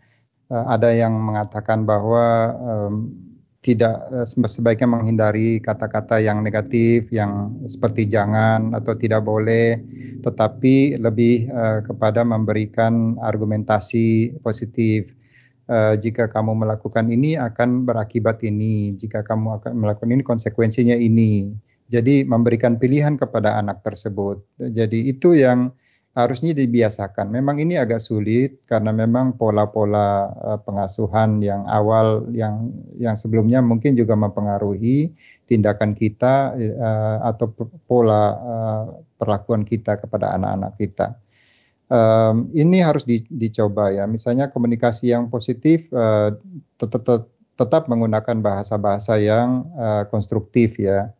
uh, 0.55 0.65
ada 0.71 0.95
yang 0.95 1.19
mengatakan 1.19 1.83
bahwa 1.83 2.55
um, 2.63 3.11
tidak 3.59 3.99
uh, 4.15 4.23
sebaiknya 4.23 4.87
menghindari 4.87 5.59
kata-kata 5.59 6.23
yang 6.23 6.47
negatif, 6.47 7.11
yang 7.11 7.59
seperti 7.67 8.07
jangan 8.07 8.79
atau 8.79 8.95
tidak 8.95 9.27
boleh, 9.27 9.83
tetapi 10.23 10.95
lebih 10.95 11.51
uh, 11.51 11.83
kepada 11.83 12.23
memberikan 12.23 13.19
argumentasi 13.19 14.39
positif. 14.47 15.11
Uh, 15.69 16.01
jika 16.01 16.33
kamu 16.33 16.65
melakukan 16.65 17.13
ini 17.13 17.37
akan 17.37 17.85
berakibat 17.85 18.41
ini, 18.41 18.97
jika 18.97 19.21
kamu 19.21 19.61
akan 19.61 19.77
melakukan 19.77 20.09
ini 20.17 20.25
konsekuensinya 20.25 20.97
ini. 20.97 21.53
Jadi 21.93 22.25
memberikan 22.25 22.81
pilihan 22.81 23.21
kepada 23.21 23.61
anak 23.61 23.85
tersebut. 23.85 24.41
Jadi 24.57 25.13
itu 25.13 25.37
yang 25.37 25.77
harusnya 26.19 26.51
dibiasakan. 26.51 27.31
Memang 27.31 27.63
ini 27.63 27.79
agak 27.79 28.03
sulit 28.03 28.65
karena 28.67 28.91
memang 28.91 29.39
pola-pola 29.39 30.33
uh, 30.35 30.59
pengasuhan 30.59 31.39
yang 31.39 31.63
awal 31.71 32.27
yang 32.35 32.59
yang 32.99 33.15
sebelumnya 33.15 33.63
mungkin 33.63 33.95
juga 33.95 34.19
mempengaruhi 34.19 35.15
tindakan 35.47 35.95
kita 35.95 36.59
uh, 36.59 37.17
atau 37.23 37.55
pola 37.87 38.25
uh, 38.35 38.85
perlakuan 39.15 39.63
kita 39.63 40.01
kepada 40.03 40.35
anak-anak 40.35 40.75
kita. 40.75 41.07
Um, 41.89 42.53
ini 42.53 42.85
harus 42.85 43.09
di, 43.09 43.25
dicoba 43.33 43.89
ya. 43.89 44.05
Misalnya 44.05 44.53
komunikasi 44.53 45.09
yang 45.13 45.33
positif 45.33 45.89
uh, 45.97 46.37
tetap 46.77 47.33
tetap 47.59 47.89
menggunakan 47.89 48.39
bahasa-bahasa 48.45 49.17
yang 49.19 49.65
uh, 49.75 50.05
konstruktif 50.13 50.77
ya. 50.77 51.11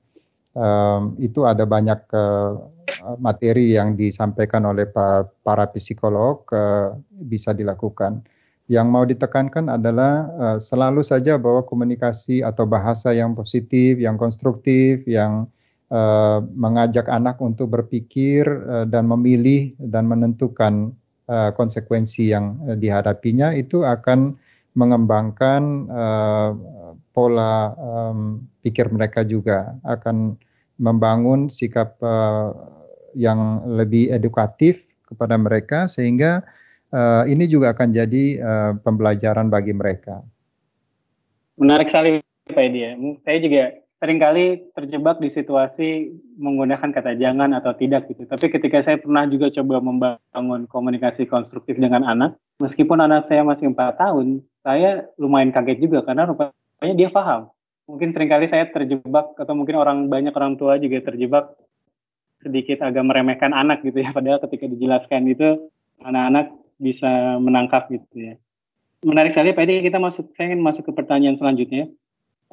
Um, 0.53 1.17
itu 1.19 1.49
ada 1.49 1.65
banyak 1.65 2.05
uh, 2.13 2.69
Eh, 2.89 3.17
materi 3.21 3.77
yang 3.77 3.93
disampaikan 4.01 4.65
oleh 4.65 4.89
para 5.45 5.65
psikolog 5.77 6.41
uh, 6.57 6.97
bisa 7.13 7.53
dilakukan. 7.53 8.25
Yang 8.69 8.87
mau 8.89 9.05
ditekankan 9.05 9.69
adalah 9.69 10.29
uh, 10.41 10.59
selalu 10.61 11.05
saja 11.05 11.37
bahwa 11.37 11.65
komunikasi 11.69 12.41
atau 12.41 12.65
bahasa 12.65 13.13
yang 13.13 13.37
positif, 13.37 14.01
yang 14.01 14.17
konstruktif, 14.17 15.05
yang 15.05 15.49
uh, 15.93 16.45
mengajak 16.55 17.09
anak 17.09 17.41
untuk 17.41 17.73
berpikir 17.73 18.45
uh, 18.47 18.87
dan 18.89 19.09
memilih 19.09 19.73
dan 19.81 20.09
menentukan 20.09 20.93
uh, 21.29 21.51
konsekuensi 21.53 22.33
yang 22.33 22.61
dihadapinya 22.81 23.53
itu 23.57 23.85
akan 23.85 24.37
mengembangkan 24.79 25.91
pola 27.11 27.75
pikir 28.63 28.87
mereka 28.95 29.27
juga 29.27 29.75
akan 29.83 30.39
membangun 30.79 31.51
sikap 31.51 31.99
yang 33.19 33.67
lebih 33.67 34.15
edukatif 34.15 34.87
kepada 35.03 35.35
mereka 35.35 35.91
sehingga 35.91 36.47
ini 37.27 37.51
juga 37.51 37.75
akan 37.75 37.91
jadi 37.91 38.25
pembelajaran 38.87 39.51
bagi 39.51 39.75
mereka. 39.75 40.23
Menarik 41.59 41.91
sekali 41.91 42.23
Pak 42.47 42.63
Edi 42.63 42.81
ya. 42.87 42.93
Saya 43.27 43.39
juga 43.43 43.63
sering 43.99 44.23
kali 44.23 44.63
terjebak 44.79 45.19
di 45.19 45.27
situasi 45.27 46.15
menggunakan 46.39 46.95
kata 46.95 47.19
jangan 47.19 47.51
atau 47.59 47.75
tidak 47.75 48.07
gitu. 48.07 48.25
Tapi 48.31 48.47
ketika 48.55 48.79
saya 48.79 48.97
pernah 49.03 49.27
juga 49.27 49.51
coba 49.51 49.83
membangun 49.83 50.71
komunikasi 50.71 51.27
konstruktif 51.27 51.75
dengan 51.83 52.07
anak, 52.07 52.39
meskipun 52.63 53.03
anak 53.03 53.27
saya 53.27 53.43
masih 53.43 53.75
empat 53.75 53.99
tahun, 53.99 54.47
saya 54.63 55.11
lumayan 55.19 55.51
kaget 55.51 55.83
juga 55.83 56.07
karena 56.07 56.31
rupanya 56.31 56.95
dia 56.95 57.11
paham. 57.11 57.51
Mungkin 57.91 58.15
sering 58.15 58.31
kali 58.31 58.47
saya 58.47 58.71
terjebak 58.71 59.35
atau 59.35 59.55
mungkin 59.59 59.75
orang 59.81 60.07
banyak 60.07 60.31
orang 60.37 60.55
tua 60.55 60.79
juga 60.79 61.03
terjebak 61.03 61.59
sedikit 62.39 62.87
agak 62.87 63.03
meremehkan 63.03 63.51
anak 63.51 63.83
gitu 63.83 63.99
ya 63.99 64.15
padahal 64.15 64.39
ketika 64.47 64.71
dijelaskan 64.71 65.27
itu 65.27 65.69
anak-anak 66.03 66.55
bisa 66.79 67.37
menangkap 67.43 67.91
gitu 67.91 68.07
ya 68.15 68.35
menarik 69.03 69.35
sekali 69.35 69.55
Pak 69.55 69.67
Edi 69.67 69.83
kita 69.83 69.99
masuk 69.99 70.31
saya 70.35 70.55
ingin 70.55 70.63
masuk 70.63 70.87
ke 70.87 70.93
pertanyaan 70.95 71.35
selanjutnya 71.35 71.91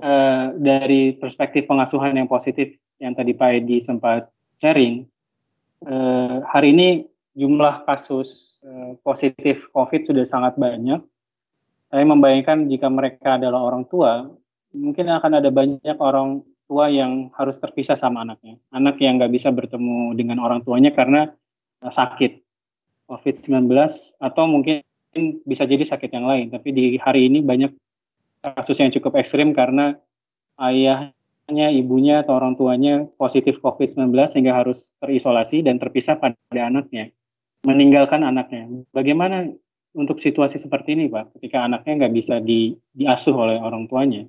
uh, 0.01 0.55
dari 0.55 1.15
perspektif 1.15 1.69
pengasuhan 1.69 2.15
yang 2.15 2.27
positif 2.27 2.75
yang 2.99 3.13
tadi 3.13 3.35
Pak 3.35 3.63
Edi 3.63 3.83
sempat 3.83 4.31
sharing 4.63 5.03
uh, 5.83 6.43
hari 6.47 6.71
ini 6.71 6.89
jumlah 7.35 7.83
kasus 7.83 8.59
uh, 8.63 8.95
positif 9.03 9.67
COVID 9.75 10.07
sudah 10.07 10.23
sangat 10.23 10.55
banyak 10.55 11.03
saya 11.91 12.03
membayangkan 12.07 12.67
jika 12.71 12.87
mereka 12.87 13.39
adalah 13.39 13.61
orang 13.63 13.83
tua 13.87 14.27
mungkin 14.75 15.07
akan 15.07 15.31
ada 15.39 15.49
banyak 15.51 15.97
orang 15.99 16.43
tua 16.65 16.89
yang 16.89 17.29
harus 17.37 17.61
terpisah 17.61 17.95
sama 17.95 18.25
anaknya. 18.25 18.57
Anak 18.73 18.97
yang 18.97 19.21
nggak 19.21 19.31
bisa 19.31 19.53
bertemu 19.53 20.17
dengan 20.17 20.41
orang 20.41 20.65
tuanya 20.65 20.91
karena 20.91 21.31
uh, 21.85 21.93
sakit 21.93 22.41
COVID-19 23.05 23.69
atau 24.17 24.43
mungkin 24.49 24.81
bisa 25.45 25.63
jadi 25.63 25.85
sakit 25.85 26.11
yang 26.11 26.25
lain. 26.25 26.51
Tapi 26.51 26.69
di 26.73 26.85
hari 26.99 27.29
ini 27.29 27.45
banyak 27.45 27.71
kasus 28.53 28.77
yang 28.77 28.93
cukup 28.93 29.17
ekstrim 29.17 29.57
karena 29.57 29.97
ayahnya, 30.61 31.67
ibunya 31.73 32.21
atau 32.21 32.37
orang 32.37 32.53
tuanya 32.53 33.09
positif 33.17 33.57
COVID-19 33.63 34.13
sehingga 34.29 34.53
harus 34.53 34.93
terisolasi 35.01 35.65
dan 35.65 35.81
terpisah 35.81 36.21
pada 36.21 36.37
anaknya, 36.53 37.09
meninggalkan 37.65 38.21
anaknya. 38.21 38.69
Bagaimana 38.93 39.49
untuk 39.95 40.19
situasi 40.19 40.59
seperti 40.59 40.93
ini, 40.93 41.07
Pak, 41.07 41.39
ketika 41.39 41.65
anaknya 41.65 42.05
nggak 42.05 42.13
bisa 42.13 42.35
di, 42.43 42.75
diasuh 42.93 43.33
oleh 43.33 43.57
orang 43.57 43.87
tuanya? 43.87 44.27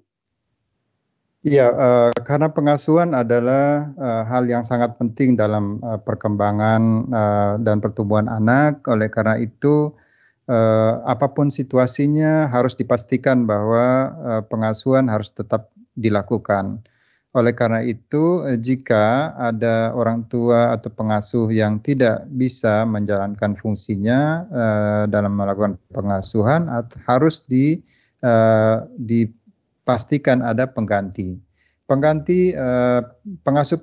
Iya, 1.46 1.70
uh, 1.70 2.10
karena 2.26 2.50
pengasuhan 2.50 3.14
adalah 3.14 3.94
uh, 3.94 4.26
hal 4.26 4.50
yang 4.50 4.66
sangat 4.66 4.98
penting 4.98 5.38
dalam 5.38 5.78
uh, 5.78 5.94
perkembangan 5.94 6.82
uh, 7.06 7.54
dan 7.62 7.78
pertumbuhan 7.78 8.26
anak. 8.26 8.82
Oleh 8.90 9.06
karena 9.06 9.38
itu, 9.38 9.94
uh, 10.50 11.02
apa 11.06 11.30
pun 11.30 11.50
situasinya 11.50 12.50
harus 12.50 12.74
dipastikan 12.74 13.46
bahwa 13.46 14.14
uh, 14.22 14.42
pengasuhan 14.46 15.06
harus 15.10 15.30
tetap 15.30 15.70
dilakukan. 15.94 16.82
Oleh 17.36 17.52
karena 17.52 17.84
itu, 17.84 18.48
jika 18.56 19.36
ada 19.36 19.92
orang 19.92 20.24
tua 20.24 20.72
atau 20.72 20.88
pengasuh 20.88 21.52
yang 21.52 21.84
tidak 21.84 22.24
bisa 22.32 22.88
menjalankan 22.88 23.52
fungsinya 23.60 24.48
uh, 24.48 25.04
dalam 25.04 25.36
melakukan 25.36 25.76
pengasuhan, 25.92 26.64
harus 27.04 27.44
di, 27.44 27.84
uh, 28.24 28.88
di 28.96 29.28
pastikan 29.84 30.40
ada 30.40 30.64
pengganti. 30.64 31.45
Pengganti 31.86 32.50
eh, 32.50 33.00
pengasuh 33.46 33.78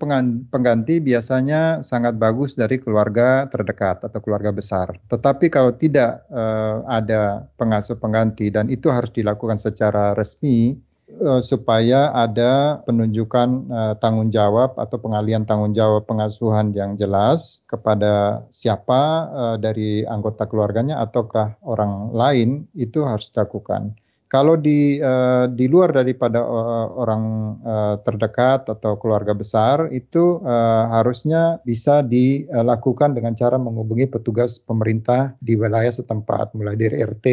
pengganti 0.51 0.99
biasanya 0.99 1.79
sangat 1.87 2.19
bagus 2.19 2.51
dari 2.51 2.75
keluarga 2.75 3.47
terdekat 3.47 4.03
atau 4.03 4.19
keluarga 4.19 4.51
besar. 4.51 4.99
Tetapi 5.07 5.47
kalau 5.47 5.71
tidak 5.71 6.27
eh, 6.27 6.77
ada 6.83 7.47
pengasuh 7.55 7.95
pengganti 7.95 8.51
dan 8.51 8.67
itu 8.67 8.91
harus 8.91 9.07
dilakukan 9.15 9.55
secara 9.55 10.11
resmi 10.19 10.75
eh, 11.15 11.39
supaya 11.39 12.11
ada 12.11 12.83
penunjukan 12.83 13.71
tanggung 14.03 14.35
jawab 14.35 14.75
atau 14.75 14.99
pengalian 14.99 15.47
tanggung 15.47 15.71
jawab 15.71 16.03
pengasuhan 16.03 16.75
yang 16.75 16.99
jelas 16.99 17.63
kepada 17.71 18.43
siapa 18.51 19.31
dari 19.63 20.03
anggota 20.03 20.43
keluarganya 20.51 20.99
ataukah 20.99 21.55
orang 21.63 22.11
lain 22.11 22.67
itu 22.75 23.07
harus 23.07 23.31
dilakukan 23.31 23.95
Kalau 24.33 24.57
di 24.57 24.97
uh, 24.97 25.45
di 25.45 25.69
luar 25.69 25.93
daripada 25.93 26.41
uh, 26.41 26.89
orang 26.97 27.23
uh, 27.61 27.95
terdekat 28.01 28.65
atau 28.65 28.97
keluarga 28.97 29.37
besar 29.37 29.93
itu 29.93 30.41
uh, 30.41 30.89
harusnya 30.89 31.61
bisa 31.61 32.01
dilakukan 32.01 33.13
dengan 33.13 33.37
cara 33.37 33.61
menghubungi 33.61 34.09
petugas 34.09 34.57
pemerintah 34.57 35.37
di 35.37 35.53
wilayah 35.53 35.93
setempat. 35.93 36.57
Mulai 36.57 36.73
dari 36.73 37.05
RT, 37.05 37.27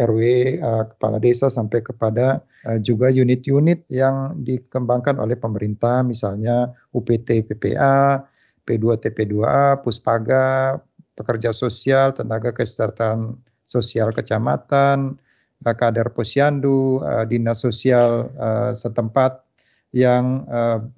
RW, 0.00 0.20
uh, 0.64 0.84
kepala 0.96 1.20
desa 1.20 1.52
sampai 1.52 1.84
kepada 1.84 2.40
uh, 2.72 2.80
juga 2.80 3.12
unit-unit 3.12 3.84
yang 3.92 4.40
dikembangkan 4.40 5.20
oleh 5.20 5.36
pemerintah. 5.36 6.00
Misalnya 6.00 6.72
UPT 6.96 7.52
PPA, 7.52 8.24
P2 8.64 8.96
TP2A, 8.96 9.84
Puspaga, 9.84 10.80
pekerja 11.20 11.52
sosial, 11.52 12.16
tenaga 12.16 12.56
kesehatan 12.56 13.36
sosial 13.68 14.08
kecamatan, 14.16 15.20
kader 15.72 16.12
posyandu, 16.12 17.00
uh, 17.00 17.24
dinas 17.24 17.64
sosial 17.64 18.28
uh, 18.36 18.76
setempat 18.76 19.40
yang 19.94 20.42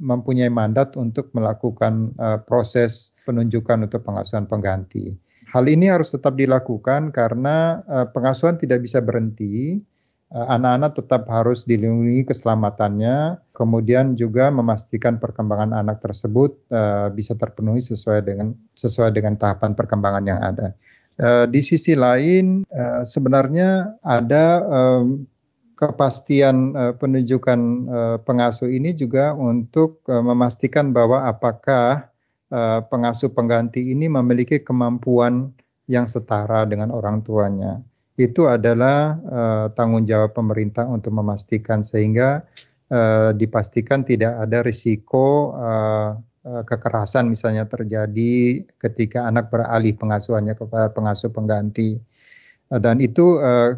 mempunyai 0.00 0.48
mandat 0.48 0.96
untuk 0.96 1.28
melakukan 1.36 2.16
proses 2.48 3.12
penunjukan 3.28 3.84
untuk 3.84 4.00
pengasuhan 4.00 4.48
pengganti. 4.48 5.12
Hal 5.52 5.68
ini 5.68 5.92
harus 5.92 6.16
tetap 6.16 6.32
dilakukan 6.32 7.12
karena 7.12 7.84
uh, 7.84 8.08
pengasuhan 8.08 8.56
tidak 8.56 8.80
bisa 8.80 9.04
berhenti. 9.04 9.84
Anak-anak 10.32 10.96
tetap 10.96 11.28
harus 11.28 11.68
dilindungi 11.68 12.24
keselamatannya, 12.24 13.36
kemudian 13.52 14.16
juga 14.16 14.48
memastikan 14.48 15.22
perkembangan 15.22 15.70
anak 15.70 16.02
tersebut 16.02 16.56
bisa 17.14 17.38
terpenuhi 17.38 17.78
sesuai 17.78 18.26
dengan 18.26 18.50
sesuai 18.74 19.14
dengan 19.14 19.38
tahapan 19.38 19.78
perkembangan 19.78 20.24
yang 20.26 20.40
ada. 20.42 20.74
Uh, 21.16 21.48
di 21.48 21.64
sisi 21.64 21.96
lain, 21.96 22.68
uh, 22.68 23.00
sebenarnya 23.00 23.96
ada 24.04 24.60
kepastian 25.76 26.76
uh, 26.76 26.92
penunjukan 26.92 27.60
uh, 27.88 28.16
pengasuh 28.20 28.68
ini 28.68 28.92
juga 28.92 29.32
untuk 29.32 30.04
memastikan 30.08 30.92
bahwa 30.92 31.24
apakah 31.24 32.12
uh, 32.52 32.80
pengasuh 32.84 33.32
pengganti 33.32 33.96
ini 33.96 34.12
memiliki 34.12 34.60
kemampuan 34.60 35.52
yang 35.88 36.04
setara 36.04 36.68
dengan 36.68 36.92
orang 36.92 37.24
tuanya. 37.24 37.80
Itu 38.16 38.48
adalah 38.48 39.20
tanggung 39.76 40.08
jawab 40.08 40.32
pemerintah 40.32 40.88
untuk 40.88 41.12
memastikan 41.12 41.84
sehingga 41.84 42.48
dipastikan 43.36 44.08
tidak 44.08 44.40
ada 44.40 44.64
risiko 44.64 45.52
Eh, 45.56 46.10
kekerasan 46.46 47.26
misalnya 47.26 47.66
terjadi 47.66 48.62
ketika 48.78 49.26
anak 49.26 49.50
beralih 49.50 49.98
pengasuhannya 49.98 50.54
kepada 50.54 50.94
pengasuh 50.94 51.34
pengganti 51.34 51.98
eh, 52.70 52.80
dan 52.80 53.02
itu 53.02 53.42
uh, 53.42 53.74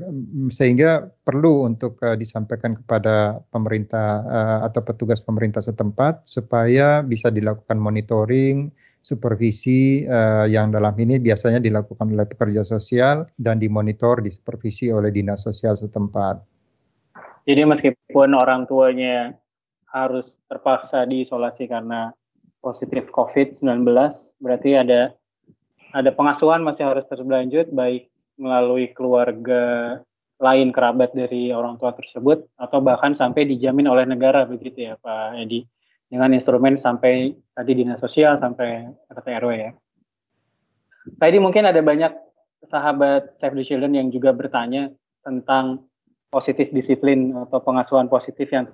sehingga 0.52 1.09
perlu 1.24 1.64
untuk 1.64 1.96
disampaikan 2.20 2.76
kepada 2.76 3.40
pemerintah 3.48 4.24
atau 4.64 4.81
petugas 4.85 5.24
pemerintah 5.24 5.64
setempat 5.64 6.28
supaya 6.28 7.00
bisa 7.00 7.33
dilakukan 7.33 7.81
monitoring 7.81 8.68
supervisi 9.00 10.04
yang 10.50 10.68
dalam 10.68 10.92
ini 11.00 11.16
biasanya 11.16 11.64
dilakukan 11.64 12.12
oleh 12.12 12.28
pekerja 12.28 12.61
sosial 12.61 13.24
dan 13.40 13.57
dimonitor 13.57 14.20
disupervisi 14.20 14.92
oleh 14.92 15.09
dinas 15.09 15.48
sosial 15.48 15.72
setempat. 15.76 16.44
Jadi 17.48 17.64
meskipun 17.64 18.37
orang 18.37 18.68
tuanya 18.68 19.33
harus 19.88 20.37
terpaksa 20.44 21.09
diisolasi 21.09 21.64
karena 21.64 22.12
positif 22.59 23.09
COVID-19 23.14 23.87
berarti 24.42 24.71
ada 24.75 25.14
ada 25.94 26.11
pengasuhan 26.12 26.61
masih 26.61 26.90
harus 26.90 27.09
terus 27.09 27.25
berlanjut 27.25 27.73
baik 27.73 28.12
melalui 28.37 28.92
keluarga 28.92 29.97
lain 30.38 30.71
kerabat 30.71 31.11
dari 31.16 31.51
orang 31.51 31.81
tua 31.83 31.90
tersebut 31.97 32.47
atau 32.55 32.79
bahkan 32.79 33.11
sampai 33.11 33.49
dijamin 33.49 33.90
oleh 33.90 34.07
negara 34.07 34.47
begitu 34.47 34.92
ya 34.92 34.94
Pak 35.01 35.42
Edi 35.42 35.66
dengan 36.09 36.31
instrumen 36.33 36.79
sampai 36.79 37.35
tadi 37.53 37.73
dinas 37.75 38.01
sosial 38.01 38.38
sampai 38.38 38.87
RT 39.11 39.27
RW 39.42 39.53
ya. 39.59 39.71
Tadi 41.18 41.37
mungkin 41.42 41.66
ada 41.66 41.81
banyak 41.83 42.12
sahabat 42.64 43.35
Save 43.35 43.59
the 43.59 43.64
Children 43.64 43.99
yang 43.99 44.09
juga 44.14 44.31
bertanya 44.31 44.92
tentang 45.27 45.88
positif 46.29 46.71
disiplin 46.71 47.33
atau 47.35 47.61
pengasuhan 47.64 48.07
positif 48.07 48.49
yang 48.53 48.68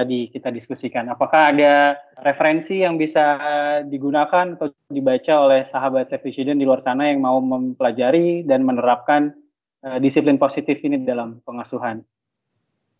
tadi 0.00 0.32
kita 0.32 0.48
diskusikan. 0.48 1.12
Apakah 1.12 1.52
ada 1.52 2.00
referensi 2.24 2.80
yang 2.80 2.96
bisa 2.96 3.36
digunakan 3.84 4.56
atau 4.56 4.72
dibaca 4.88 5.34
oleh 5.44 5.68
sahabat 5.68 6.08
the 6.08 6.56
di 6.56 6.64
luar 6.64 6.80
sana 6.80 7.12
yang 7.12 7.20
mau 7.20 7.36
mempelajari 7.44 8.48
dan 8.48 8.64
menerapkan 8.64 9.36
uh, 9.84 10.00
disiplin 10.00 10.40
positif 10.40 10.80
ini 10.80 11.04
dalam 11.04 11.44
pengasuhan? 11.44 12.00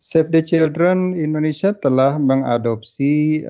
Save 0.01 0.33
the 0.33 0.41
Children 0.41 1.13
Indonesia 1.13 1.77
telah 1.77 2.17
mengadopsi 2.17 3.45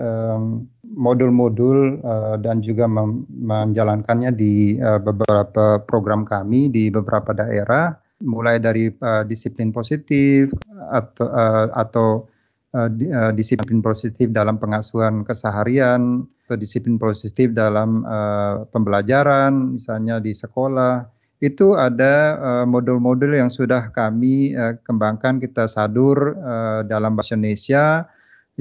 modul-modul 0.83 2.03
uh, 2.03 2.35
dan 2.35 2.59
juga 2.59 2.91
menjalankannya 3.31 4.35
di 4.35 4.75
uh, 4.75 4.99
beberapa 4.99 5.79
program 5.87 6.27
kami 6.27 6.67
di 6.67 6.91
beberapa 6.91 7.31
daerah, 7.31 7.95
mulai 8.19 8.59
dari 8.59 8.91
uh, 8.91 9.23
disiplin 9.23 9.71
positif 9.71 10.51
atau 10.91 11.27
uh, 11.31 11.71
atau 11.71 12.27
uh, 12.75 13.31
disiplin 13.35 13.83
positif 13.83 14.31
dalam 14.31 14.57
pengasuhan 14.57 15.23
keseharian 15.27 16.23
atau 16.47 16.57
disiplin 16.59 16.99
positif 16.99 17.51
dalam 17.55 18.03
uh, 18.03 18.67
pembelajaran 18.71 19.79
misalnya 19.79 20.19
di 20.19 20.35
sekolah. 20.35 21.07
Itu 21.41 21.73
ada 21.73 22.37
modul-modul 22.69 23.33
uh, 23.33 23.39
yang 23.41 23.49
sudah 23.49 23.89
kami 23.89 24.53
uh, 24.53 24.77
kembangkan 24.85 25.41
kita 25.41 25.65
sadur 25.65 26.37
uh, 26.37 26.85
dalam 26.85 27.17
bahasa 27.17 27.33
Indonesia 27.33 28.05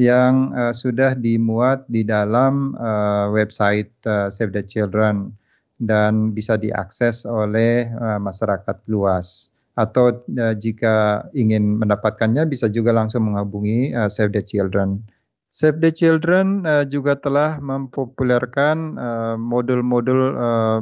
yang 0.01 0.57
uh, 0.57 0.73
sudah 0.73 1.12
dimuat 1.12 1.85
di 1.92 2.09
dalam 2.09 2.73
uh, 2.81 3.29
website 3.35 3.92
uh, 4.09 4.33
Save 4.33 4.57
the 4.57 4.64
Children 4.64 5.35
dan 5.77 6.33
bisa 6.33 6.57
diakses 6.57 7.29
oleh 7.29 7.88
uh, 7.92 8.16
masyarakat 8.16 8.77
luas 8.88 9.53
atau 9.81 10.12
uh, 10.12 10.55
jika 10.61 11.25
ingin 11.33 11.81
mendapatkannya 11.81 12.45
bisa 12.45 12.69
juga 12.69 12.93
langsung 12.93 13.33
menghubungi 13.33 13.97
uh, 13.97 14.12
Save 14.12 14.37
the 14.37 14.45
Children. 14.45 15.01
Save 15.49 15.81
the 15.81 15.88
Children 15.88 16.69
uh, 16.69 16.85
juga 16.85 17.16
telah 17.16 17.57
mempopulerkan 17.59 19.01
modul-modul 19.40 20.21
uh, 20.37 20.79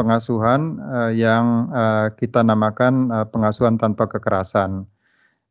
pengasuhan 0.00 0.80
uh, 0.80 1.12
yang 1.12 1.68
uh, 1.74 2.08
kita 2.16 2.40
namakan 2.40 3.12
uh, 3.12 3.26
pengasuhan 3.28 3.76
tanpa 3.76 4.08
kekerasan. 4.08 4.88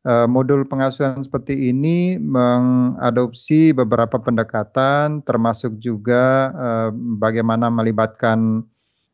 Uh, 0.00 0.24
modul 0.24 0.64
pengasuhan 0.64 1.20
seperti 1.20 1.70
ini 1.70 2.16
mengadopsi 2.16 3.76
beberapa 3.76 4.16
pendekatan, 4.16 5.20
termasuk 5.28 5.76
juga 5.76 6.50
uh, 6.56 6.88
bagaimana 7.20 7.68
melibatkan 7.68 8.64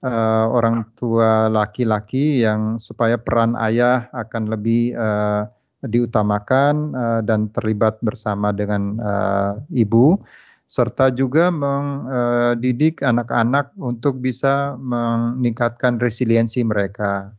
uh, 0.03 0.47
orang 0.51 0.85
tua 0.99 1.49
laki-laki 1.49 2.43
yang 2.45 2.77
supaya 2.77 3.17
peran 3.17 3.55
ayah 3.57 4.11
akan 4.13 4.51
lebih 4.51 4.97
uh, 4.99 5.49
diutamakan 5.87 6.93
uh, 6.97 7.21
dan 7.23 7.53
terlibat 7.55 8.01
bersama 8.03 8.51
dengan 8.51 8.99
uh, 8.99 9.53
ibu 9.73 10.19
serta 10.67 11.15
juga 11.15 11.47
mendidik 11.55 12.99
anak-anak 12.99 13.71
untuk 13.79 14.19
bisa 14.19 14.75
meningkatkan 14.83 16.03
resiliensi 16.03 16.67
mereka. 16.67 17.31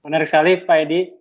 Menarik 0.00 0.32
sekali 0.32 0.64
Pak 0.64 0.78
Edi. 0.88 1.12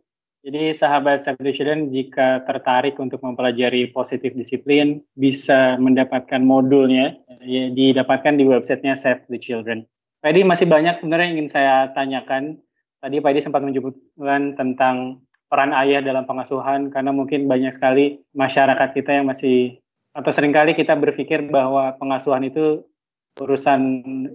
Jadi 0.44 0.76
sahabat 0.76 1.24
Save 1.24 1.40
the 1.40 1.56
Children 1.56 1.88
jika 1.88 2.44
tertarik 2.44 3.00
untuk 3.00 3.24
mempelajari 3.24 3.88
positif 3.96 4.36
disiplin 4.36 5.00
bisa 5.16 5.80
mendapatkan 5.80 6.44
modulnya 6.44 7.16
ya, 7.48 7.72
didapatkan 7.72 8.36
di 8.36 8.44
websitenya 8.44 9.00
Save 9.00 9.24
the 9.32 9.40
Children. 9.40 9.88
Pak 10.24 10.32
Edi 10.32 10.48
masih 10.48 10.72
banyak 10.72 11.04
sebenarnya 11.04 11.28
yang 11.28 11.36
ingin 11.36 11.52
saya 11.52 11.92
tanyakan. 11.92 12.56
Tadi 13.04 13.20
Pak 13.20 13.36
Edi 13.36 13.44
sempat 13.44 13.60
menyebutkan 13.60 14.56
tentang 14.56 15.20
peran 15.52 15.76
ayah 15.76 16.00
dalam 16.00 16.24
pengasuhan 16.24 16.88
karena 16.96 17.12
mungkin 17.12 17.44
banyak 17.52 17.76
sekali 17.76 18.24
masyarakat 18.32 18.96
kita 18.96 19.20
yang 19.20 19.28
masih 19.28 19.84
atau 20.16 20.32
sering 20.32 20.56
kali 20.56 20.80
kita 20.80 20.96
berpikir 20.96 21.44
bahwa 21.52 21.92
pengasuhan 22.00 22.48
itu 22.48 22.88
urusan 23.36 23.82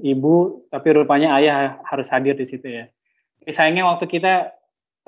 ibu 0.05 0.68
tapi 0.68 0.92
rupanya 0.92 1.40
ayah 1.40 1.81
harus 1.88 2.12
hadir 2.12 2.37
di 2.37 2.44
situ 2.44 2.68
ya. 2.68 2.85
Sayangnya 3.48 3.88
waktu 3.88 4.12
kita 4.12 4.53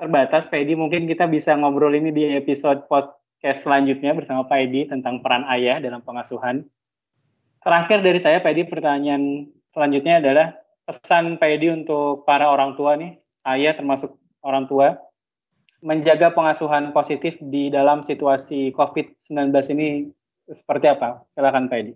terbatas 0.01 0.49
Pak 0.49 0.65
Edi 0.65 0.73
mungkin 0.73 1.05
kita 1.05 1.29
bisa 1.29 1.53
ngobrol 1.61 1.93
ini 1.93 2.09
di 2.09 2.25
episode 2.33 2.89
podcast 2.89 3.69
selanjutnya 3.69 4.17
bersama 4.17 4.49
Pak 4.49 4.57
Edi 4.65 4.89
tentang 4.89 5.21
peran 5.21 5.45
ayah 5.45 5.77
dalam 5.77 6.01
pengasuhan. 6.01 6.65
Terakhir 7.61 8.01
dari 8.01 8.17
saya 8.17 8.41
Pak 8.41 8.49
Edi 8.49 8.65
pertanyaan 8.65 9.45
selanjutnya 9.77 10.17
adalah 10.17 10.60
pesan 10.91 11.39
Pak 11.39 11.63
untuk 11.71 12.27
para 12.27 12.51
orang 12.51 12.75
tua 12.75 12.99
nih, 12.99 13.15
saya 13.15 13.71
termasuk 13.71 14.19
orang 14.43 14.67
tua, 14.67 14.99
menjaga 15.79 16.35
pengasuhan 16.35 16.91
positif 16.91 17.39
di 17.39 17.71
dalam 17.71 18.03
situasi 18.03 18.75
COVID-19 18.75 19.55
ini 19.71 19.87
seperti 20.51 20.91
apa? 20.91 21.23
Silakan 21.31 21.71
Pak. 21.71 21.95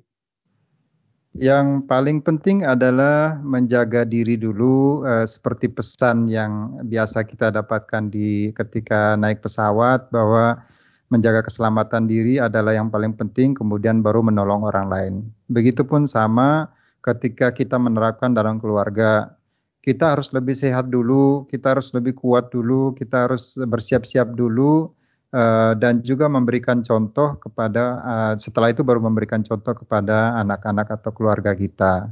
Yang 1.35 1.83
paling 1.91 2.23
penting 2.23 2.63
adalah 2.63 3.35
menjaga 3.43 4.07
diri 4.07 4.39
dulu, 4.39 5.03
uh, 5.03 5.27
seperti 5.27 5.67
pesan 5.67 6.31
yang 6.31 6.79
biasa 6.87 7.27
kita 7.27 7.51
dapatkan 7.51 8.07
di 8.07 8.55
ketika 8.55 9.19
naik 9.19 9.43
pesawat 9.43 10.07
bahwa 10.15 10.63
menjaga 11.11 11.43
keselamatan 11.43 12.07
diri 12.07 12.39
adalah 12.39 12.71
yang 12.71 12.87
paling 12.87 13.11
penting, 13.11 13.51
kemudian 13.51 13.99
baru 13.99 14.23
menolong 14.23 14.63
orang 14.63 14.87
lain. 14.87 15.13
Begitupun 15.51 16.07
sama 16.07 16.71
ketika 17.05 17.53
kita 17.53 17.77
menerapkan 17.77 18.33
dalam 18.33 18.57
keluarga. 18.57 19.37
Kita 19.85 20.17
harus 20.17 20.33
lebih 20.33 20.57
sehat 20.57 20.89
dulu, 20.89 21.45
kita 21.45 21.77
harus 21.77 21.93
lebih 21.93 22.17
kuat 22.17 22.49
dulu, 22.49 22.97
kita 22.97 23.29
harus 23.29 23.53
bersiap-siap 23.53 24.33
dulu 24.33 24.89
Eh, 25.35 25.73
dan 25.83 25.99
juga 25.99 26.31
memberikan 26.31 26.79
contoh 26.79 27.35
kepada 27.43 27.99
uh, 28.07 28.33
setelah 28.39 28.71
itu 28.71 28.87
baru 28.87 29.03
memberikan 29.03 29.43
contoh 29.43 29.75
kepada 29.75 30.39
anak-anak 30.39 30.87
atau 30.87 31.11
keluarga 31.11 31.51
kita. 31.51 32.07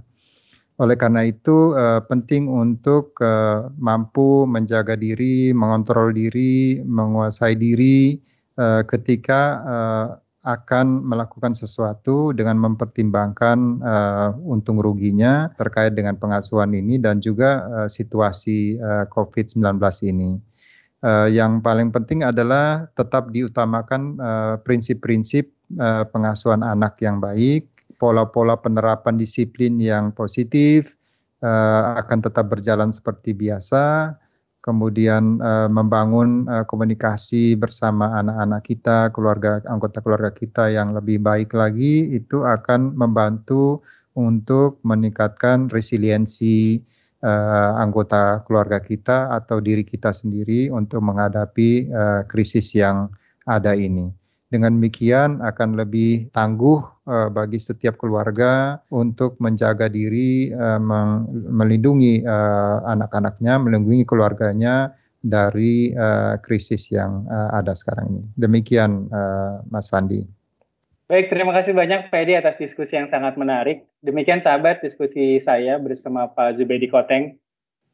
Oleh 0.75 0.99
karena 0.99 1.23
itu 1.23 1.71
uh, 1.71 2.03
penting 2.03 2.51
untuk 2.51 3.15
uh, 3.23 3.71
mampu 3.79 4.43
menjaga 4.43 4.99
diri, 4.99 5.56
mengontrol 5.56 6.12
diri, 6.12 6.84
menguasai 6.84 7.56
diri 7.56 8.19
uh, 8.60 8.84
ketika 8.84 9.41
uh, 9.63 10.08
akan 10.43 11.08
melakukan 11.08 11.56
sesuatu 11.56 12.36
dengan 12.36 12.60
mempertimbangkan 12.60 13.79
uh, 13.79 14.29
untung 14.43 14.75
ruginya 14.75 15.47
terkait 15.56 15.95
dengan 15.95 16.19
pengasuhan 16.19 16.75
ini 16.75 16.99
dan 16.99 17.23
juga 17.23 17.63
uh, 17.71 17.89
situasi 17.89 18.75
uh, 18.75 19.08
COVID-19 19.08 19.79
ini. 20.12 20.36
Uh, 21.03 21.27
yang 21.32 21.63
paling 21.63 21.91
penting 21.91 22.27
adalah 22.27 22.91
tetap 22.95 23.32
diutamakan 23.32 24.19
uh, 24.19 24.56
prinsip-prinsip 24.63 25.47
uh, 25.79 26.03
pengasuhan 26.12 26.60
anak 26.63 26.99
yang 26.99 27.23
baik, 27.23 27.67
pola-pola 27.95 28.60
penerapan 28.60 29.15
disiplin 29.15 29.79
yang 29.79 30.12
positif 30.12 30.95
uh, 31.39 31.99
akan 32.03 32.19
tetap 32.19 32.51
berjalan 32.51 32.91
seperti 32.91 33.32
biasa, 33.32 34.15
kemudian 34.63 35.43
uh, 35.43 35.67
membangun 35.67 36.47
uh, 36.47 36.63
komunikasi 36.63 37.60
bersama 37.60 38.15
anak-anak 38.23 38.63
kita, 38.63 39.12
keluarga 39.12 39.60
anggota 39.67 39.99
keluarga 39.99 40.32
kita 40.32 40.71
yang 40.71 40.95
lebih 40.95 41.19
baik 41.19 41.52
lagi 41.52 42.15
itu 42.15 42.47
akan 42.47 42.95
membantu 42.95 43.84
untuk 44.15 44.80
meningkatkan 44.88 45.67
resiliensi 45.67 46.80
uh, 47.19 47.76
anggota 47.76 48.47
keluarga 48.47 48.80
kita 48.80 49.36
atau 49.36 49.60
diri 49.60 49.84
kita 49.84 50.15
sendiri 50.15 50.71
untuk 50.71 51.04
menghadapi 51.04 51.91
uh, 51.91 52.21
krisis 52.32 52.71
yang 52.71 53.12
ada 53.43 53.76
ini. 53.76 54.22
Dengan 54.53 54.77
demikian 54.77 55.41
akan 55.41 55.81
lebih 55.81 56.29
tangguh 56.29 56.77
uh, 57.09 57.33
bagi 57.33 57.57
setiap 57.57 57.97
keluarga 57.97 58.77
untuk 58.93 59.33
menjaga 59.41 59.89
diri, 59.89 60.53
uh, 60.53 60.77
melindungi 61.49 62.21
uh, 62.21 62.85
anak-anaknya, 62.85 63.57
melindungi 63.57 64.05
keluarganya 64.05 64.93
dari 65.23 65.95
krisis 66.43 66.91
yang 66.91 67.23
ada 67.31 67.71
sekarang 67.71 68.11
ini. 68.11 68.23
Demikian, 68.35 69.07
Mas 69.71 69.87
Fandi. 69.87 70.19
Baik, 71.07 71.31
terima 71.31 71.55
kasih 71.55 71.71
banyak 71.71 72.11
Pak 72.11 72.19
Edi 72.27 72.35
atas 72.35 72.59
diskusi 72.59 72.99
yang 72.99 73.07
sangat 73.07 73.39
menarik. 73.39 73.87
Demikian 74.03 74.43
sahabat 74.43 74.83
diskusi 74.83 75.39
saya 75.39 75.79
bersama 75.79 76.27
Pak 76.27 76.59
Zubedi 76.59 76.91
Koteng, 76.91 77.39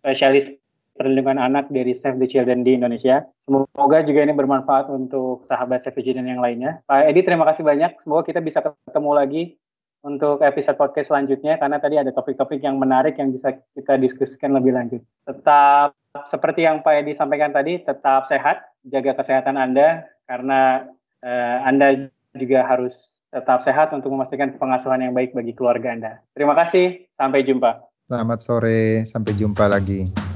spesialis 0.02 0.58
perlindungan 1.00 1.40
anak 1.40 1.72
dari 1.72 1.96
Save 1.96 2.20
the 2.20 2.28
Children 2.28 2.68
di 2.68 2.76
Indonesia. 2.76 3.24
Semoga 3.40 4.04
juga 4.04 4.20
ini 4.28 4.36
bermanfaat 4.36 4.92
untuk 4.92 5.48
sahabat 5.48 5.80
Save 5.80 5.96
the 5.96 6.12
Children 6.12 6.28
yang 6.28 6.44
lainnya. 6.44 6.84
Pak 6.84 7.08
Edi, 7.08 7.24
terima 7.24 7.48
kasih 7.48 7.64
banyak. 7.64 7.96
Semoga 8.04 8.28
kita 8.28 8.44
bisa 8.44 8.60
ketemu 8.60 9.12
lagi 9.16 9.44
untuk 10.04 10.44
episode 10.44 10.76
podcast 10.76 11.12
selanjutnya 11.12 11.56
karena 11.56 11.80
tadi 11.80 11.96
ada 12.00 12.12
topik-topik 12.12 12.60
yang 12.60 12.76
menarik 12.76 13.16
yang 13.16 13.32
bisa 13.32 13.56
kita 13.72 13.96
diskusikan 13.96 14.52
lebih 14.52 14.76
lanjut. 14.76 15.00
Tetap 15.24 15.96
seperti 16.28 16.68
yang 16.68 16.84
Pak 16.84 17.04
Edi 17.04 17.16
sampaikan 17.16 17.56
tadi, 17.56 17.80
tetap 17.80 18.28
sehat, 18.28 18.68
jaga 18.84 19.16
kesehatan 19.16 19.56
Anda 19.56 20.04
karena 20.28 20.88
uh, 21.24 21.58
Anda 21.64 22.12
juga 22.36 22.64
harus 22.68 23.24
tetap 23.34 23.66
sehat 23.66 23.92
untuk 23.92 24.14
memastikan 24.14 24.56
pengasuhan 24.56 25.02
yang 25.02 25.14
baik 25.16 25.36
bagi 25.36 25.56
keluarga 25.56 25.96
Anda. 25.96 26.12
Terima 26.36 26.56
kasih, 26.56 27.10
sampai 27.12 27.44
jumpa. 27.44 27.84
Selamat 28.10 28.40
sore, 28.42 29.06
sampai 29.06 29.34
jumpa 29.38 29.70
lagi. 29.70 30.29